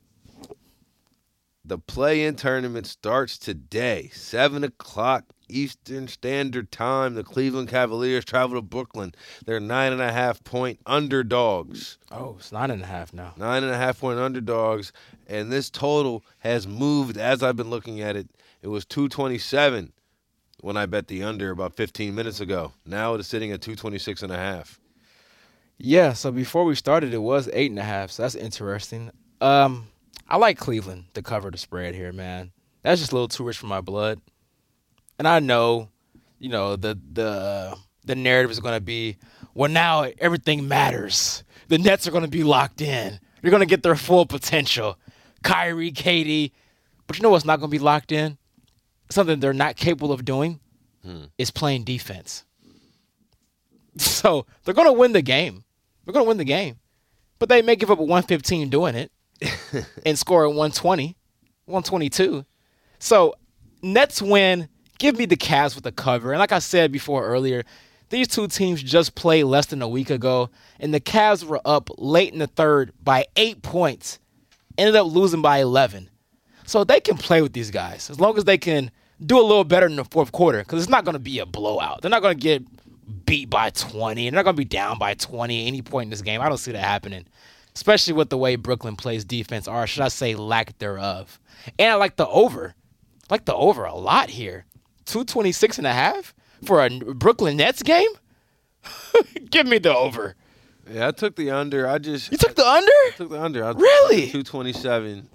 [1.65, 7.15] The play in tournament starts today, 7 o'clock Eastern Standard Time.
[7.15, 9.13] The Cleveland Cavaliers travel to Brooklyn.
[9.45, 11.97] They're nine and a half point underdogs.
[12.11, 13.33] Oh, it's nine and a half now.
[13.37, 14.93] Nine and a half point underdogs.
[15.27, 18.29] And this total has moved as I've been looking at it.
[18.61, 19.93] It was 227
[20.61, 22.73] when I bet the under about 15 minutes ago.
[22.85, 24.78] Now it is sitting at 226 and a half.
[25.81, 28.11] Yeah, so before we started, it was eight and a half.
[28.11, 29.11] So that's interesting.
[29.39, 29.87] Um,
[30.27, 32.51] I like Cleveland to cover the spread here, man.
[32.83, 34.19] That's just a little too rich for my blood.
[35.17, 35.89] And I know,
[36.37, 39.17] you know, the the the narrative is going to be,
[39.53, 41.43] well, now everything matters.
[41.69, 43.19] The Nets are going to be locked in.
[43.41, 44.97] They're going to get their full potential.
[45.43, 46.51] Kyrie, KD,
[47.07, 48.37] but you know what's not going to be locked in?
[49.09, 50.59] Something they're not capable of doing
[51.37, 52.43] is playing defense.
[53.97, 55.63] So they're going to win the game.
[56.09, 56.77] They're going to win the game.
[57.37, 59.11] But they may give up a 115 doing it
[60.07, 61.15] and score a 120,
[61.65, 62.43] 122.
[62.97, 63.35] So
[63.83, 64.69] Nets win.
[64.97, 66.31] Give me the Cavs with the cover.
[66.31, 67.63] And like I said before earlier,
[68.09, 70.49] these two teams just played less than a week ago,
[70.79, 74.17] and the Cavs were up late in the third by eight points,
[74.79, 76.09] ended up losing by 11.
[76.65, 78.89] So they can play with these guys as long as they can
[79.23, 81.45] do a little better in the fourth quarter because it's not going to be a
[81.45, 82.01] blowout.
[82.01, 82.63] They're not going to get
[83.25, 86.05] beat by 20 and they're not going to be down by 20 at any point
[86.05, 86.41] in this game.
[86.41, 87.25] I don't see that happening,
[87.75, 91.39] especially with the way Brooklyn plays defense, or should I say lack thereof.
[91.77, 92.73] And I like the over.
[93.29, 94.65] I like the over a lot here.
[95.05, 96.33] 226 and a half
[96.63, 98.09] for a Brooklyn Nets game?
[99.49, 100.35] Give me the over.
[100.89, 101.87] Yeah, I took the under.
[101.87, 102.91] I just You took the under?
[103.15, 103.63] took the under.
[103.63, 104.27] I Really?
[104.27, 105.29] 227.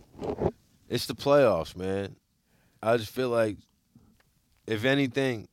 [0.89, 2.17] It's the playoffs, man.
[2.83, 3.57] I just feel like,
[4.67, 5.49] if anything,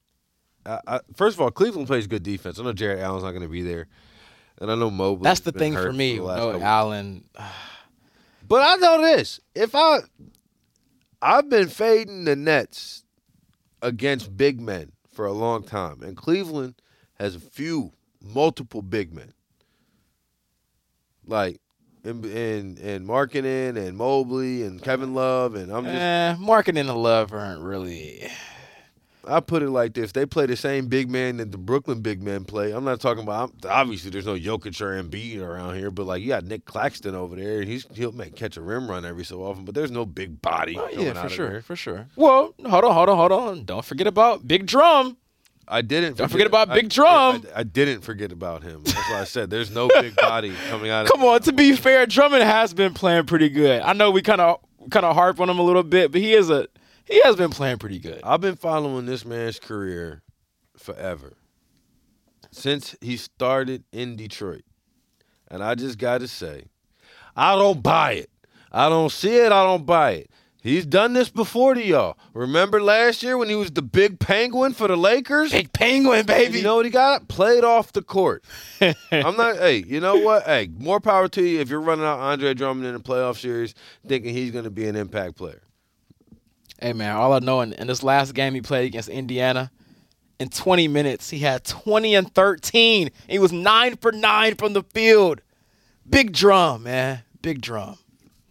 [0.65, 2.59] I, I, first of all, Cleveland plays good defense.
[2.59, 3.87] I know Jarrett Allen's not going to be there,
[4.59, 5.23] and I know Mobley.
[5.23, 6.19] That's the thing for me.
[6.19, 7.23] Last No, Allen.
[8.47, 9.99] but I know this: if I,
[11.21, 13.03] I've been fading the Nets
[13.81, 16.75] against big men for a long time, and Cleveland
[17.19, 17.91] has a few,
[18.21, 19.33] multiple big men,
[21.25, 21.59] like.
[22.03, 26.95] And and and Markkanen and Mobley and Kevin Love and I'm just Eh, Markkanen and
[26.97, 28.27] love aren't really.
[29.27, 32.21] I put it like this: they play the same big man that the Brooklyn big
[32.23, 32.71] men play.
[32.71, 33.51] I'm not talking about.
[33.63, 37.15] I'm, obviously, there's no Jokic or Embiid around here, but like you got Nic Claxton
[37.15, 39.65] over there, and he's he'll make catch a rim run every so often.
[39.65, 40.77] But there's no big body.
[40.79, 41.61] Oh, yeah, for sure, there.
[41.61, 42.07] for sure.
[42.15, 43.65] Well, hold on, hold on, hold on.
[43.65, 45.17] Don't forget about Big Drum.
[45.67, 46.17] I didn't.
[46.17, 47.43] Don't forget about I- Big Drum.
[47.55, 48.81] I, I didn't forget about him.
[48.83, 51.05] That's why I said there's no big body coming out.
[51.05, 53.81] of Come on, to be fair, Drummond has been playing pretty good.
[53.81, 54.59] I know we kind of
[54.89, 56.67] kind of harp on him a little bit, but he is a
[57.11, 58.21] he has been playing pretty good.
[58.23, 60.21] I've been following this man's career
[60.77, 61.33] forever.
[62.51, 64.63] Since he started in Detroit.
[65.49, 66.65] And I just got to say,
[67.35, 68.29] I don't buy it.
[68.71, 69.51] I don't see it.
[69.51, 70.31] I don't buy it.
[70.63, 72.17] He's done this before to y'all.
[72.33, 75.51] Remember last year when he was the big penguin for the Lakers?
[75.51, 76.59] Big Penguin, baby.
[76.59, 77.27] You know what he got?
[77.27, 78.43] Played off the court.
[79.11, 79.57] I'm not.
[79.57, 80.43] Hey, you know what?
[80.43, 83.73] Hey, more power to you if you're running out Andre Drummond in a playoff series,
[84.07, 85.63] thinking he's going to be an impact player.
[86.81, 89.71] Hey man, all I know in, in this last game he played against Indiana,
[90.39, 93.11] in 20 minutes he had 20 and 13.
[93.27, 95.41] He was nine for nine from the field.
[96.09, 97.21] Big drum, man.
[97.41, 97.97] Big drum.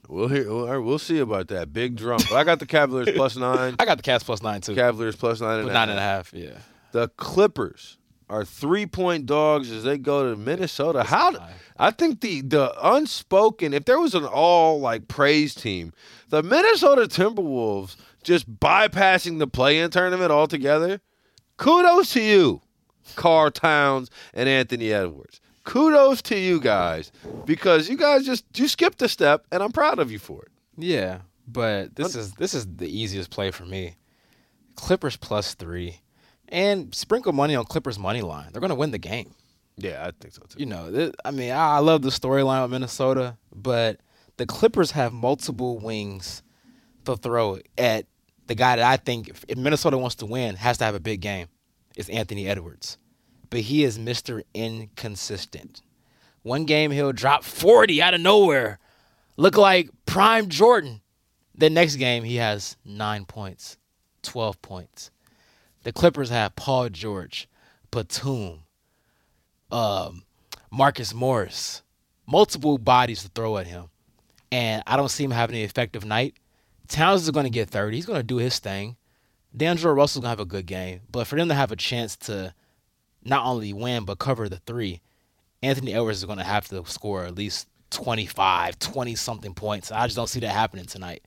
[0.09, 0.49] We'll hear.
[0.49, 2.21] We'll, we'll see about that big drum.
[2.33, 3.77] I got the Cavaliers plus nine.
[3.79, 4.75] I got the Cats plus nine too.
[4.75, 6.33] Cavaliers plus nine and, a nine half.
[6.33, 6.55] and a half.
[6.55, 6.59] Yeah.
[6.93, 7.97] The Clippers
[8.29, 11.05] are three point dogs as they go to Minnesota.
[11.05, 11.37] How?
[11.77, 13.73] I think the the unspoken.
[13.73, 15.93] If there was an all like praise team,
[16.29, 21.01] the Minnesota Timberwolves just bypassing the play-in tournament altogether.
[21.57, 22.63] Kudos to you,
[23.17, 25.41] Karl Towns and Anthony Edwards.
[25.65, 27.13] Kudos to you guys
[27.45, 30.49] because you guys just you skipped a step, and I'm proud of you for it.
[30.79, 33.97] Yeah, but this is this is the easiest play for me.
[34.75, 36.01] Clippers plus three,
[36.49, 38.49] and sprinkle money on Clippers money line.
[38.53, 39.35] They're gonna win the game.
[39.77, 40.59] Yeah, I think so too.
[40.59, 44.01] You know, th- I mean, I I love the storyline with Minnesota, but
[44.39, 46.43] the Clippers have multiple wings
[47.05, 48.07] to throw at
[48.47, 51.21] the guy that I think, if, Minnesota wants to win, has to have a big
[51.21, 51.49] game.
[51.97, 52.99] Is Anthony Edwards.
[53.51, 54.43] but he is Mr.
[54.55, 55.83] Inconsistent.
[56.43, 58.79] One game he'll drop 40 out of nowhere,
[59.37, 61.01] look like prime Jordan.
[61.55, 63.77] The next game he has nine points,
[64.23, 65.11] 12 points.
[65.83, 67.49] The Clippers have Paul George,
[67.91, 68.61] Batum,
[69.71, 70.23] um,
[70.71, 71.83] Marcus Morris,
[72.27, 73.87] multiple bodies to throw at him.
[74.53, 76.35] And I don't see him having an effective night.
[76.91, 77.97] Towns is going to get 30.
[77.97, 78.97] He's going to do his thing.
[79.57, 81.01] D'Angelo Russell's going to have a good game.
[81.11, 82.53] But for them to have a chance to
[83.25, 85.01] not only win, but cover the three,
[85.63, 89.93] Anthony Edwards is going to have to score at least 25, 20 something points.
[89.93, 91.23] I just don't see that happening tonight.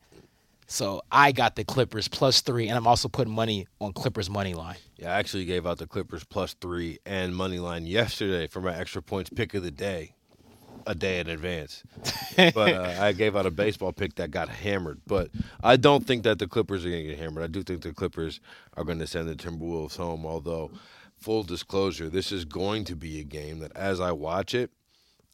[0.68, 4.54] So I got the Clippers plus three, and I'm also putting money on Clippers money
[4.54, 4.78] line.
[4.98, 8.76] Yeah, I actually gave out the Clippers plus three and money line yesterday for my
[8.76, 10.16] extra points pick of the day,
[10.86, 11.84] a day in advance.
[12.36, 15.02] but uh, I gave out a baseball pick that got hammered.
[15.08, 15.30] But
[15.64, 17.44] I don't think that the Clippers are going to get hammered.
[17.44, 18.40] I do think the Clippers
[18.76, 20.26] are going to send the Timberwolves home.
[20.26, 20.72] Although,
[21.18, 24.72] full disclosure, this is going to be a game that as I watch it,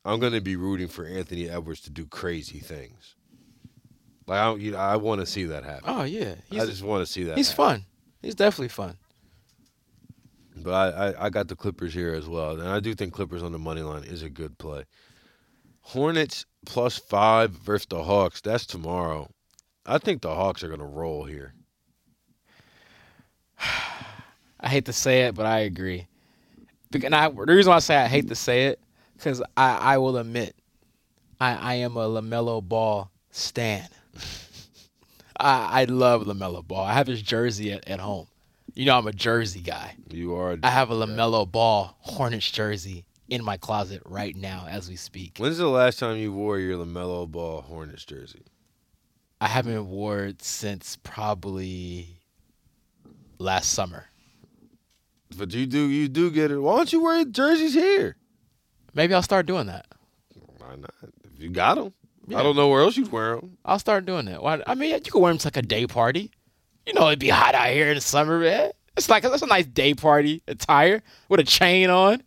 [0.06, 3.16] I'm going to be rooting for Anthony Edwards to do crazy things.
[4.28, 5.86] Like I, you know, I want to see that happen.
[5.88, 7.38] Oh yeah, I just want to see that.
[7.38, 7.66] he's happen.
[7.66, 7.86] fun.
[8.22, 8.97] He's definitely fun.
[10.56, 12.60] But I, I, I got the Clippers here as well.
[12.60, 14.84] And I do think Clippers on the money line is a good play.
[15.82, 18.42] Hornets plus five versus the Hawks.
[18.42, 19.30] That's tomorrow.
[19.86, 21.54] I think the Hawks are going to roll here.
[24.60, 26.08] I hate to say it, but I agree.
[26.94, 28.80] And I, the reason why I say I hate to say it,
[29.16, 30.56] because I, I will admit,
[31.40, 33.88] I, I am a LaMelo Ball stan.
[35.40, 36.84] I, I love LaMelo Ball.
[36.84, 38.28] I have his jersey at, at home.
[38.74, 39.96] You know I'm a jersey guy.
[40.10, 40.58] You are.
[40.64, 45.38] I have a LaMelo Ball Hornets jersey in my closet right now as we speak.
[45.38, 48.44] When's the last time you wore your LaMelo Ball Hornets jersey?
[49.42, 52.20] I haven't worn it since probably
[53.38, 54.08] last summer.
[55.38, 56.58] But you do you do get it.
[56.58, 58.16] Why don't you wear jerseys here?
[58.94, 59.86] Maybe I'll start doing that.
[60.58, 60.94] Why not?
[61.24, 61.94] If you got them.
[62.28, 62.40] Yeah.
[62.40, 63.58] I don't know where else you'd wear them.
[63.64, 64.42] I'll start doing that.
[64.42, 64.62] Why?
[64.68, 66.32] I mean, you could wear them to like a day party.
[66.86, 68.72] You know, it'd be hot out here in the summer, man.
[68.98, 72.24] It's like that's a nice day party attire with a chain on.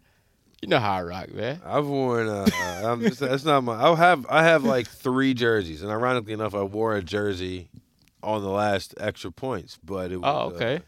[0.63, 1.61] You know how I rock, man.
[1.65, 2.29] I've worn.
[2.29, 2.47] Uh,
[2.85, 3.75] I'm just, that's not my.
[3.75, 4.25] I have.
[4.31, 7.69] I have like three jerseys, and ironically enough, I wore a jersey
[8.23, 9.79] on the last extra points.
[9.85, 10.25] But it was.
[10.53, 10.77] Oh, okay.
[10.77, 10.81] uh,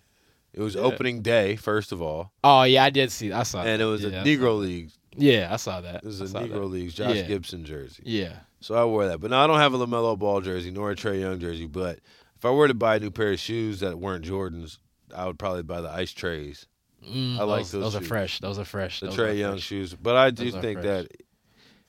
[0.53, 0.83] it was Yeah.
[0.83, 3.33] opening day, first of all, Oh yeah, I did see.
[3.33, 3.59] I saw.
[3.63, 3.81] and that.
[3.81, 4.91] it was yeah, a Negro League.
[5.17, 5.97] Yeah, I saw that.
[5.97, 6.65] It was a Negro that.
[6.67, 7.23] Leagues Josh Yeah.
[7.23, 8.05] Gibson jersey.
[8.07, 8.35] Yeah.
[8.61, 9.19] So I wore that.
[9.21, 11.67] But now I don't have a LaMelo Ball jersey nor a Trae Young jersey.
[11.67, 11.99] But
[12.37, 14.79] if I were to buy a new pair of shoes that weren't Jordans,
[15.15, 16.67] I would probably buy the Ice Trays,
[17.07, 17.73] Mm, I like those.
[17.73, 18.41] those Those are fresh.
[18.41, 19.01] Those are fresh.
[19.01, 19.63] the Those Trae Young fresh.
[19.63, 19.95] shoes.
[19.95, 20.85] But I do think fresh.
[20.85, 21.09] that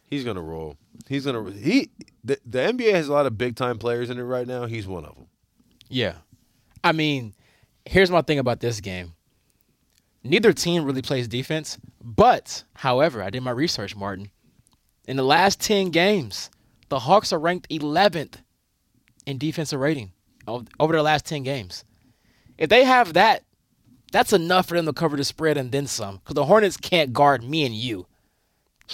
[0.08, 0.78] he's gonna roll.
[1.08, 1.90] He's gonna he
[2.24, 4.66] the, the NBA has a lot of big time players in it right now.
[4.66, 5.28] He's one of them.
[5.90, 6.16] Yeah.
[6.84, 7.34] I mean,
[7.86, 9.14] here's my thing about this game.
[10.24, 14.32] Neither team really plays defense, but however, I did my research, Martin.
[15.08, 16.50] In the last 10 games,
[16.90, 18.38] the Hawks are ranked 11th
[19.28, 20.12] in defensive rating
[20.48, 21.86] over their last 10 games.
[22.58, 23.44] If they have that,
[24.16, 26.20] that's enough for them to cover the spread and then some.
[26.20, 28.06] Because the Hornets can't guard me and you.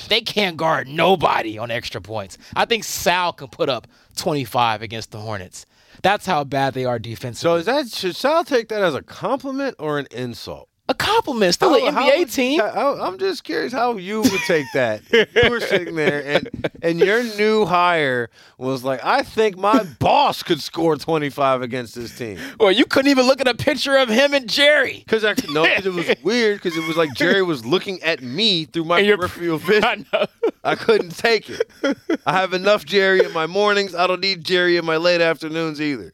[0.07, 2.39] They can't guard nobody on extra points.
[2.55, 5.67] I think Sal can put up 25 against the Hornets.
[6.01, 7.51] That's how bad they are defensively.
[7.51, 10.69] So is that should Sal take that as a compliment or an insult?
[10.91, 11.53] A compliment.
[11.53, 12.61] Still an How- NBA how would- team.
[12.61, 15.01] I, am just curious how you would take that.
[15.11, 16.49] you were sitting there, and
[16.81, 22.15] and your new hire was like, I think my boss could score 25 against this
[22.17, 22.37] team.
[22.59, 24.99] Well, you couldn't even look at a picture of him and Jerry.
[24.99, 26.57] Because I no, because it was weird.
[26.61, 30.05] Because it was like Jerry was looking at me through my peripheral vision.
[30.13, 30.27] I.
[30.63, 31.67] I couldn't take it.
[32.25, 33.95] I have enough Jerry in my mornings.
[33.95, 36.13] I don't need Jerry in my late afternoons either.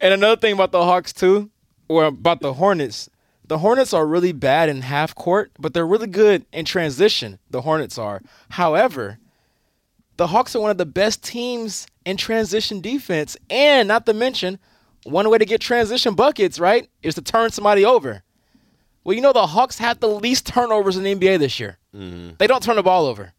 [0.00, 1.50] And another thing about the Hawks too,
[1.90, 3.10] or about the Hornets,
[3.44, 7.40] the Hornets are really bad in half court, but they're really good in transition.
[7.50, 8.22] The Hornets are.
[8.50, 9.18] However,
[10.16, 14.60] the Hawks are one of the best teams in transition defense, and not to mention,
[15.02, 18.22] one way to get transition buckets, right, is to turn somebody over.
[19.02, 21.78] Well, you know the Hawks had the least turnovers in the NBA this year.
[21.92, 22.34] Mm-hmm.
[22.38, 23.32] They don't turn the ball over.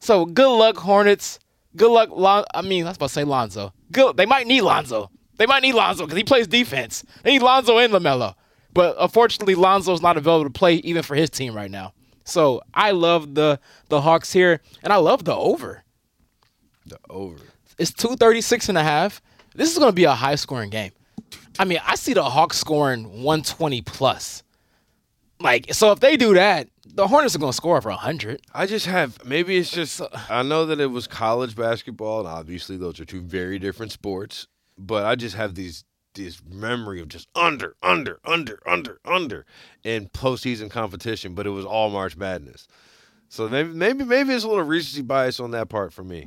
[0.00, 1.38] So good luck, Hornets.
[1.76, 3.72] Good luck, Lon- I mean, I was about to say Lonzo.
[3.92, 4.16] Good.
[4.16, 5.12] They might need Lonzo.
[5.38, 7.04] They might need Lonzo because he plays defense.
[7.22, 8.34] They need Lonzo and LaMelo.
[8.74, 11.94] But unfortunately, Lonzo's not available to play even for his team right now.
[12.24, 13.58] So I love the
[13.88, 15.82] the Hawks here, and I love the over.
[16.84, 17.38] the over.
[17.78, 19.22] It's 236 and a half.
[19.54, 20.92] This is going to be a high scoring game.
[21.58, 24.42] I mean, I see the Hawks scoring 120 plus.
[25.40, 28.42] Like, so if they do that, the Hornets are going to score for 100.
[28.52, 32.76] I just have maybe it's just I know that it was college basketball and obviously
[32.76, 34.48] those are two very different sports,
[34.78, 39.46] but I just have these this memory of just under, under, under, under, under
[39.84, 42.66] in postseason competition, but it was all March Madness.
[43.28, 43.52] So mm-hmm.
[43.52, 46.26] maybe maybe maybe it's a little recency bias on that part for me.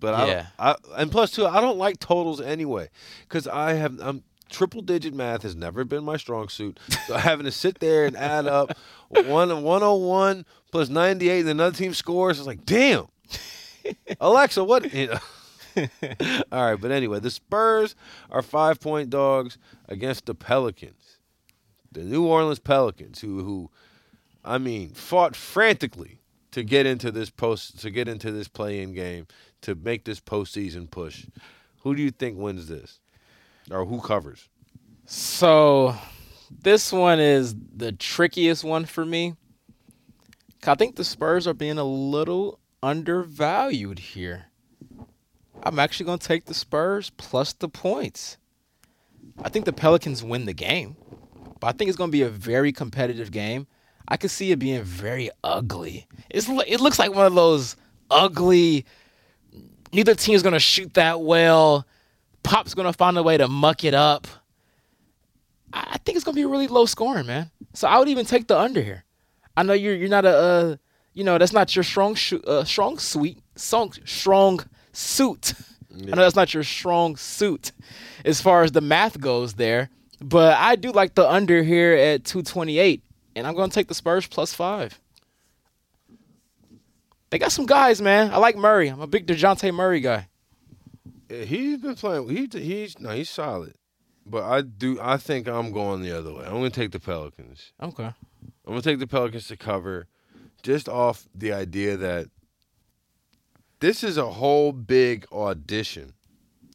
[0.00, 0.46] But I, Yeah.
[0.58, 2.88] I and plus too, I don't like totals anyway
[3.22, 6.80] because I have I'm triple digit math has never been my strong suit.
[7.06, 8.76] So having to sit there and add up
[9.08, 13.06] one 101 plus 98 and another team scores, it's like damn.
[14.20, 14.92] Alexa, what?
[14.92, 15.18] You know.
[16.52, 17.94] All right, but anyway, the Spurs
[18.30, 19.58] are five point dogs
[19.88, 21.18] against the Pelicans,
[21.90, 23.70] the New Orleans Pelicans, who who,
[24.44, 26.20] I mean, fought frantically
[26.52, 29.26] to get into this post to get into this play-in game
[29.62, 31.26] to make this postseason push.
[31.80, 33.00] Who do you think wins this,
[33.70, 34.48] or who covers?
[35.06, 35.96] So
[36.60, 39.34] this one is the trickiest one for me.
[40.64, 44.46] I think the Spurs are being a little undervalued here.
[45.62, 48.36] I'm actually going to take the Spurs plus the points.
[49.42, 50.96] I think the Pelicans win the game,
[51.60, 53.66] but I think it's going to be a very competitive game.
[54.08, 56.06] I could see it being very ugly.
[56.28, 57.76] It's, it looks like one of those
[58.10, 58.84] ugly.
[59.92, 61.86] Neither team is going to shoot that well.
[62.42, 64.26] Pop's going to find a way to muck it up.
[65.72, 67.50] I think it's gonna be a really low scoring, man.
[67.72, 69.04] So I would even take the under here.
[69.56, 70.76] I know you're you're not a uh,
[71.14, 74.60] you know that's not your strong sh- uh, strong suite strong strong
[74.92, 75.54] suit.
[75.94, 77.72] I know that's not your strong suit
[78.24, 79.90] as far as the math goes there,
[80.20, 83.02] but I do like the under here at 228,
[83.36, 84.98] and I'm gonna take the Spurs plus five.
[87.30, 88.30] They got some guys, man.
[88.30, 88.88] I like Murray.
[88.88, 90.28] I'm a big Dejounte Murray guy.
[91.30, 92.28] Yeah, He's been playing.
[92.28, 93.74] He he's no, he's solid,
[94.26, 94.98] but I do.
[95.00, 96.44] I think I'm going the other way.
[96.44, 97.72] I'm going to take the Pelicans.
[97.82, 98.04] Okay.
[98.04, 98.14] I'm
[98.66, 100.06] gonna take the Pelicans to cover,
[100.62, 102.28] just off the idea that
[103.82, 106.12] this is a whole big audition,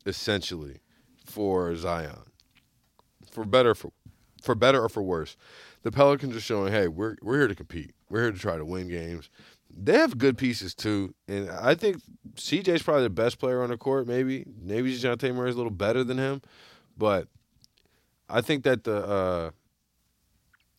[0.05, 0.81] essentially,
[1.25, 2.19] for Zion.
[3.31, 3.91] For better, for
[4.43, 5.37] for better or for worse,
[5.83, 7.93] the Pelicans are showing, hey, we're we're here to compete.
[8.09, 9.29] We're here to try to win games.
[9.69, 12.01] They have good pieces too, and I think
[12.35, 14.05] CJ's probably the best player on the court.
[14.05, 16.41] Maybe maybe Dejounte Murray's a little better than him,
[16.97, 17.29] but
[18.27, 19.51] I think that the uh,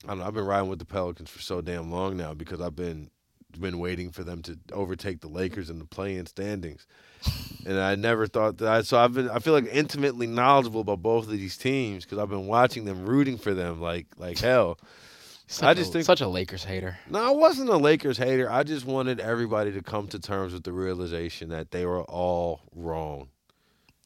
[0.05, 0.25] I don't know.
[0.27, 3.11] I've been riding with the Pelicans for so damn long now because I've been
[3.61, 6.87] been waiting for them to overtake the Lakers in the play-in standings,
[7.67, 8.69] and I never thought that.
[8.69, 9.29] I, so I've been.
[9.31, 13.07] I feel like intimately knowledgeable about both of these teams because I've been watching them,
[13.07, 14.79] rooting for them like like hell.
[15.51, 16.99] Such I just a, think- such a Lakers hater.
[17.09, 18.51] No, I wasn't a Lakers hater.
[18.51, 22.61] I just wanted everybody to come to terms with the realization that they were all
[22.75, 23.29] wrong.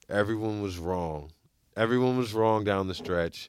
[0.09, 1.33] Everyone was wrong.
[1.77, 3.49] Everyone was wrong down the stretch.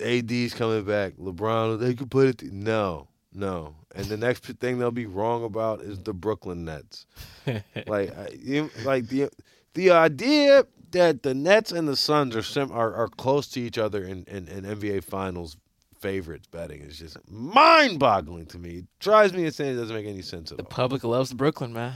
[0.00, 1.14] AD's coming back.
[1.14, 2.52] LeBron, they could put it.
[2.52, 3.74] no, no.
[3.94, 7.06] And the next thing they'll be wrong about is the Brooklyn Nets.
[7.86, 9.28] like, I- like the
[9.74, 13.76] the idea that the Nets and the Suns are sim- are, are close to each
[13.78, 15.56] other in, in, in NBA Finals
[15.98, 18.70] favorites betting is just mind boggling to me.
[18.78, 19.72] It drives me insane.
[19.72, 20.68] It doesn't make any sense at The all.
[20.68, 21.94] The public loves Brooklyn, man.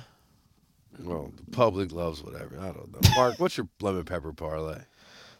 [1.00, 2.58] Well, the public loves whatever.
[2.58, 3.08] I don't know.
[3.14, 4.80] Mark, what's your lemon pepper parlay?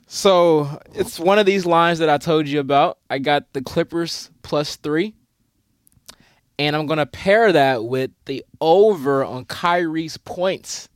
[0.07, 2.99] So it's one of these lines that I told you about.
[3.11, 5.14] I got the Clippers plus three.
[6.59, 10.88] And I'm going to pair that with the over on Kyrie's points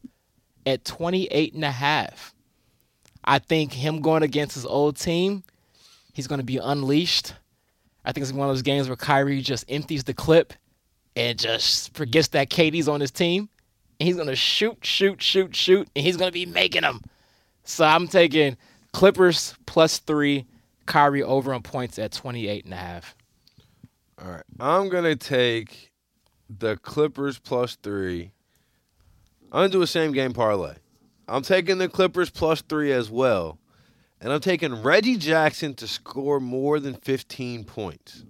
[0.67, 2.35] at 28 and a half.
[3.25, 5.45] I think him going against his old team,
[6.13, 7.35] he's going to be unleashed.
[8.05, 10.53] I think it's one of those games where Kyrie just empties the clip
[11.15, 13.49] and just forgets that KD's on his team.
[14.01, 17.03] And he's going to shoot, shoot, shoot, shoot, and he's going to be making them.
[17.63, 18.57] So I'm taking
[18.93, 20.47] Clippers plus three,
[20.87, 23.15] Kyrie over on points at 28 and a half.
[24.23, 24.45] All right.
[24.61, 25.91] I'm going to take
[26.49, 28.33] the Clippers plus three.
[29.51, 30.75] I'm going to do a same game parlay.
[31.27, 33.59] I'm taking the Clippers plus three as well.
[34.21, 38.25] And I'm taking Reggie Jackson to score more than 15 points.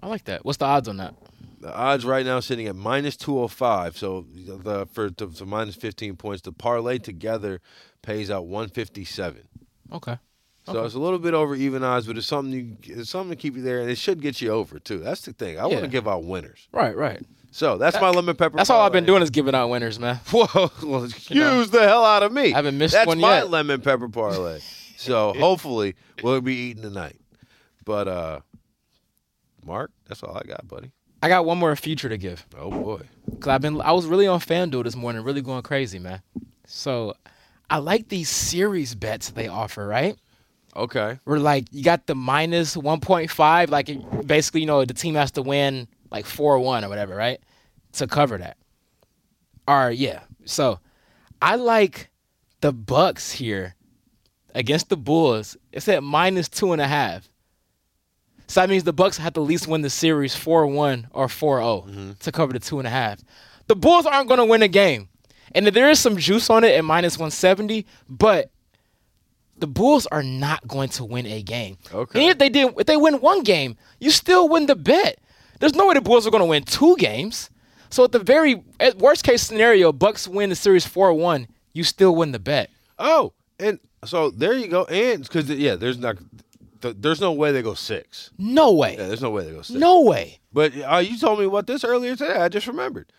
[0.00, 0.44] I like that.
[0.44, 1.14] What's the odds on that?
[1.60, 3.96] The odds right now sitting at minus 205.
[3.96, 7.60] So the for to, to minus 15 points, the parlay together
[8.02, 9.42] pays out 157.
[9.92, 10.18] Okay.
[10.72, 10.86] So Okay.
[10.86, 13.56] it's a little bit over even odds, but it's something you, it's something to keep
[13.56, 14.98] you there, and it should get you over too.
[14.98, 15.58] That's the thing.
[15.58, 16.68] I want to give out winners.
[16.72, 17.22] Right, right.
[17.50, 18.56] So that's my lemon pepper.
[18.58, 20.16] That's all I've been doing is giving out winners, man.
[20.30, 22.52] Whoa, well, excuse know, the hell out of me.
[22.52, 24.60] I haven't missed That's one my lemon pepper parlay.
[24.96, 27.16] so hopefully we'll be eating tonight.
[27.84, 28.40] But uh
[29.64, 30.92] Mark, that's all I got, buddy.
[31.22, 32.46] I got one more future to give.
[32.56, 33.00] Oh boy.
[33.40, 36.20] Cause I've been I was really on FanDuel this morning, really going crazy, man.
[36.66, 37.14] So
[37.70, 40.16] I like these series bets they offer, right?
[40.78, 41.18] Okay.
[41.24, 44.94] Where like you got the minus one point five, like it- basically, you know, the
[44.94, 47.40] team has to win like four one or whatever, right?
[47.94, 48.56] To cover that.
[49.66, 50.20] Or yeah.
[50.44, 50.80] So
[51.42, 52.10] I like
[52.60, 53.74] the Bucks here
[54.54, 57.28] against the Bulls, it's at minus two and a half.
[58.46, 61.30] So that means the Bucks have to at least win the series 4-1 or 4-0
[61.30, 62.12] mm-hmm.
[62.18, 63.20] to cover the two and a half.
[63.66, 65.08] The Bulls aren't going to win a game.
[65.52, 68.50] And there is some juice on it at minus 170, but
[69.60, 71.78] the Bulls are not going to win a game.
[71.92, 72.20] Okay.
[72.20, 75.18] And if they did, if they win one game, you still win the bet.
[75.60, 77.50] There's no way the Bulls are going to win two games.
[77.90, 82.14] So at the very at worst case scenario, Bucks win the series 4-1, you still
[82.14, 82.70] win the bet.
[82.98, 84.84] Oh, and so there you go.
[84.84, 86.18] And because yeah, there's not,
[86.82, 88.30] th- there's no way they go six.
[88.38, 88.96] No way.
[88.98, 89.78] Yeah, there's no way they go six.
[89.78, 90.38] No way.
[90.52, 92.34] But uh, you told me about this earlier today.
[92.34, 93.10] I just remembered.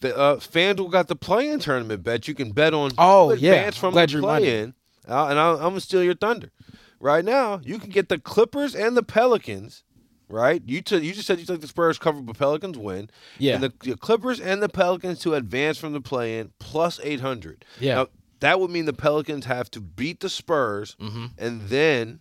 [0.00, 2.28] The uh, FanDuel got the play-in tournament bet.
[2.28, 3.52] You can bet on Oh, yeah.
[3.52, 4.74] advance from Glad the play-in.
[5.08, 6.50] Uh, and I, I'm gonna steal your thunder.
[7.00, 9.82] Right now, you can get the Clippers and the Pelicans.
[10.28, 13.10] Right, you t- you just said you took the Spurs cover, but Pelicans win.
[13.38, 13.54] Yeah.
[13.54, 17.64] and the, the Clippers and the Pelicans to advance from the play-in plus 800.
[17.78, 17.94] Yeah.
[17.94, 18.06] now,
[18.40, 21.26] that would mean the Pelicans have to beat the Spurs, Mm-hmm.
[21.38, 22.20] and then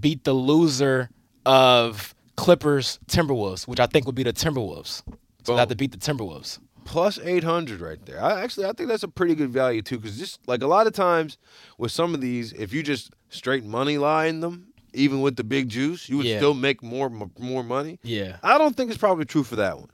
[0.00, 1.10] Beat the loser
[1.44, 5.02] of Clippers Timberwolves, which I think would be the Timberwolves.
[5.44, 6.58] So they have to beat the Timberwolves.
[6.84, 8.22] Plus 800 right there.
[8.22, 10.86] I actually I think that's a pretty good value too cuz just like a lot
[10.86, 11.38] of times
[11.78, 15.68] with some of these if you just straight money line them even with the big
[15.70, 16.36] juice, you would Yeah.
[16.38, 17.98] still make more more money.
[18.02, 18.36] Yeah.
[18.42, 19.88] I don't think it's probably true for that one.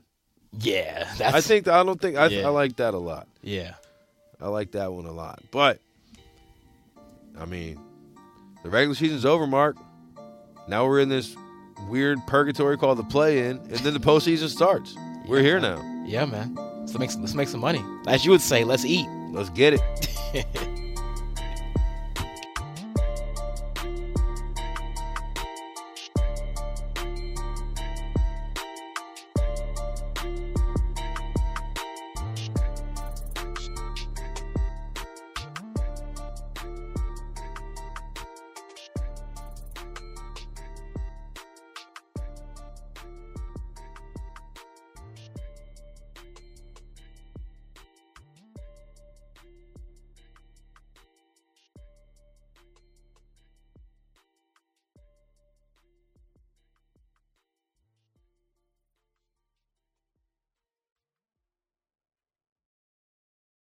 [0.59, 1.07] Yeah.
[1.17, 2.47] That's I think I don't think I, Yeah.
[2.47, 3.27] I like that a lot.
[3.41, 3.75] Yeah.
[4.41, 5.41] I like that one a lot.
[5.51, 5.79] But
[7.39, 7.79] I mean,
[8.63, 9.77] the regular season's over, Mark.
[10.67, 11.35] Now we're in this
[11.87, 14.95] weird purgatory called the play-in, and then the postseason starts.
[15.27, 15.81] We're here now.
[16.05, 16.57] Yeah, man.
[16.89, 17.85] Let's make some, let's make some money.
[18.07, 19.07] As you would say, let's eat.
[19.31, 20.45] Let's get it.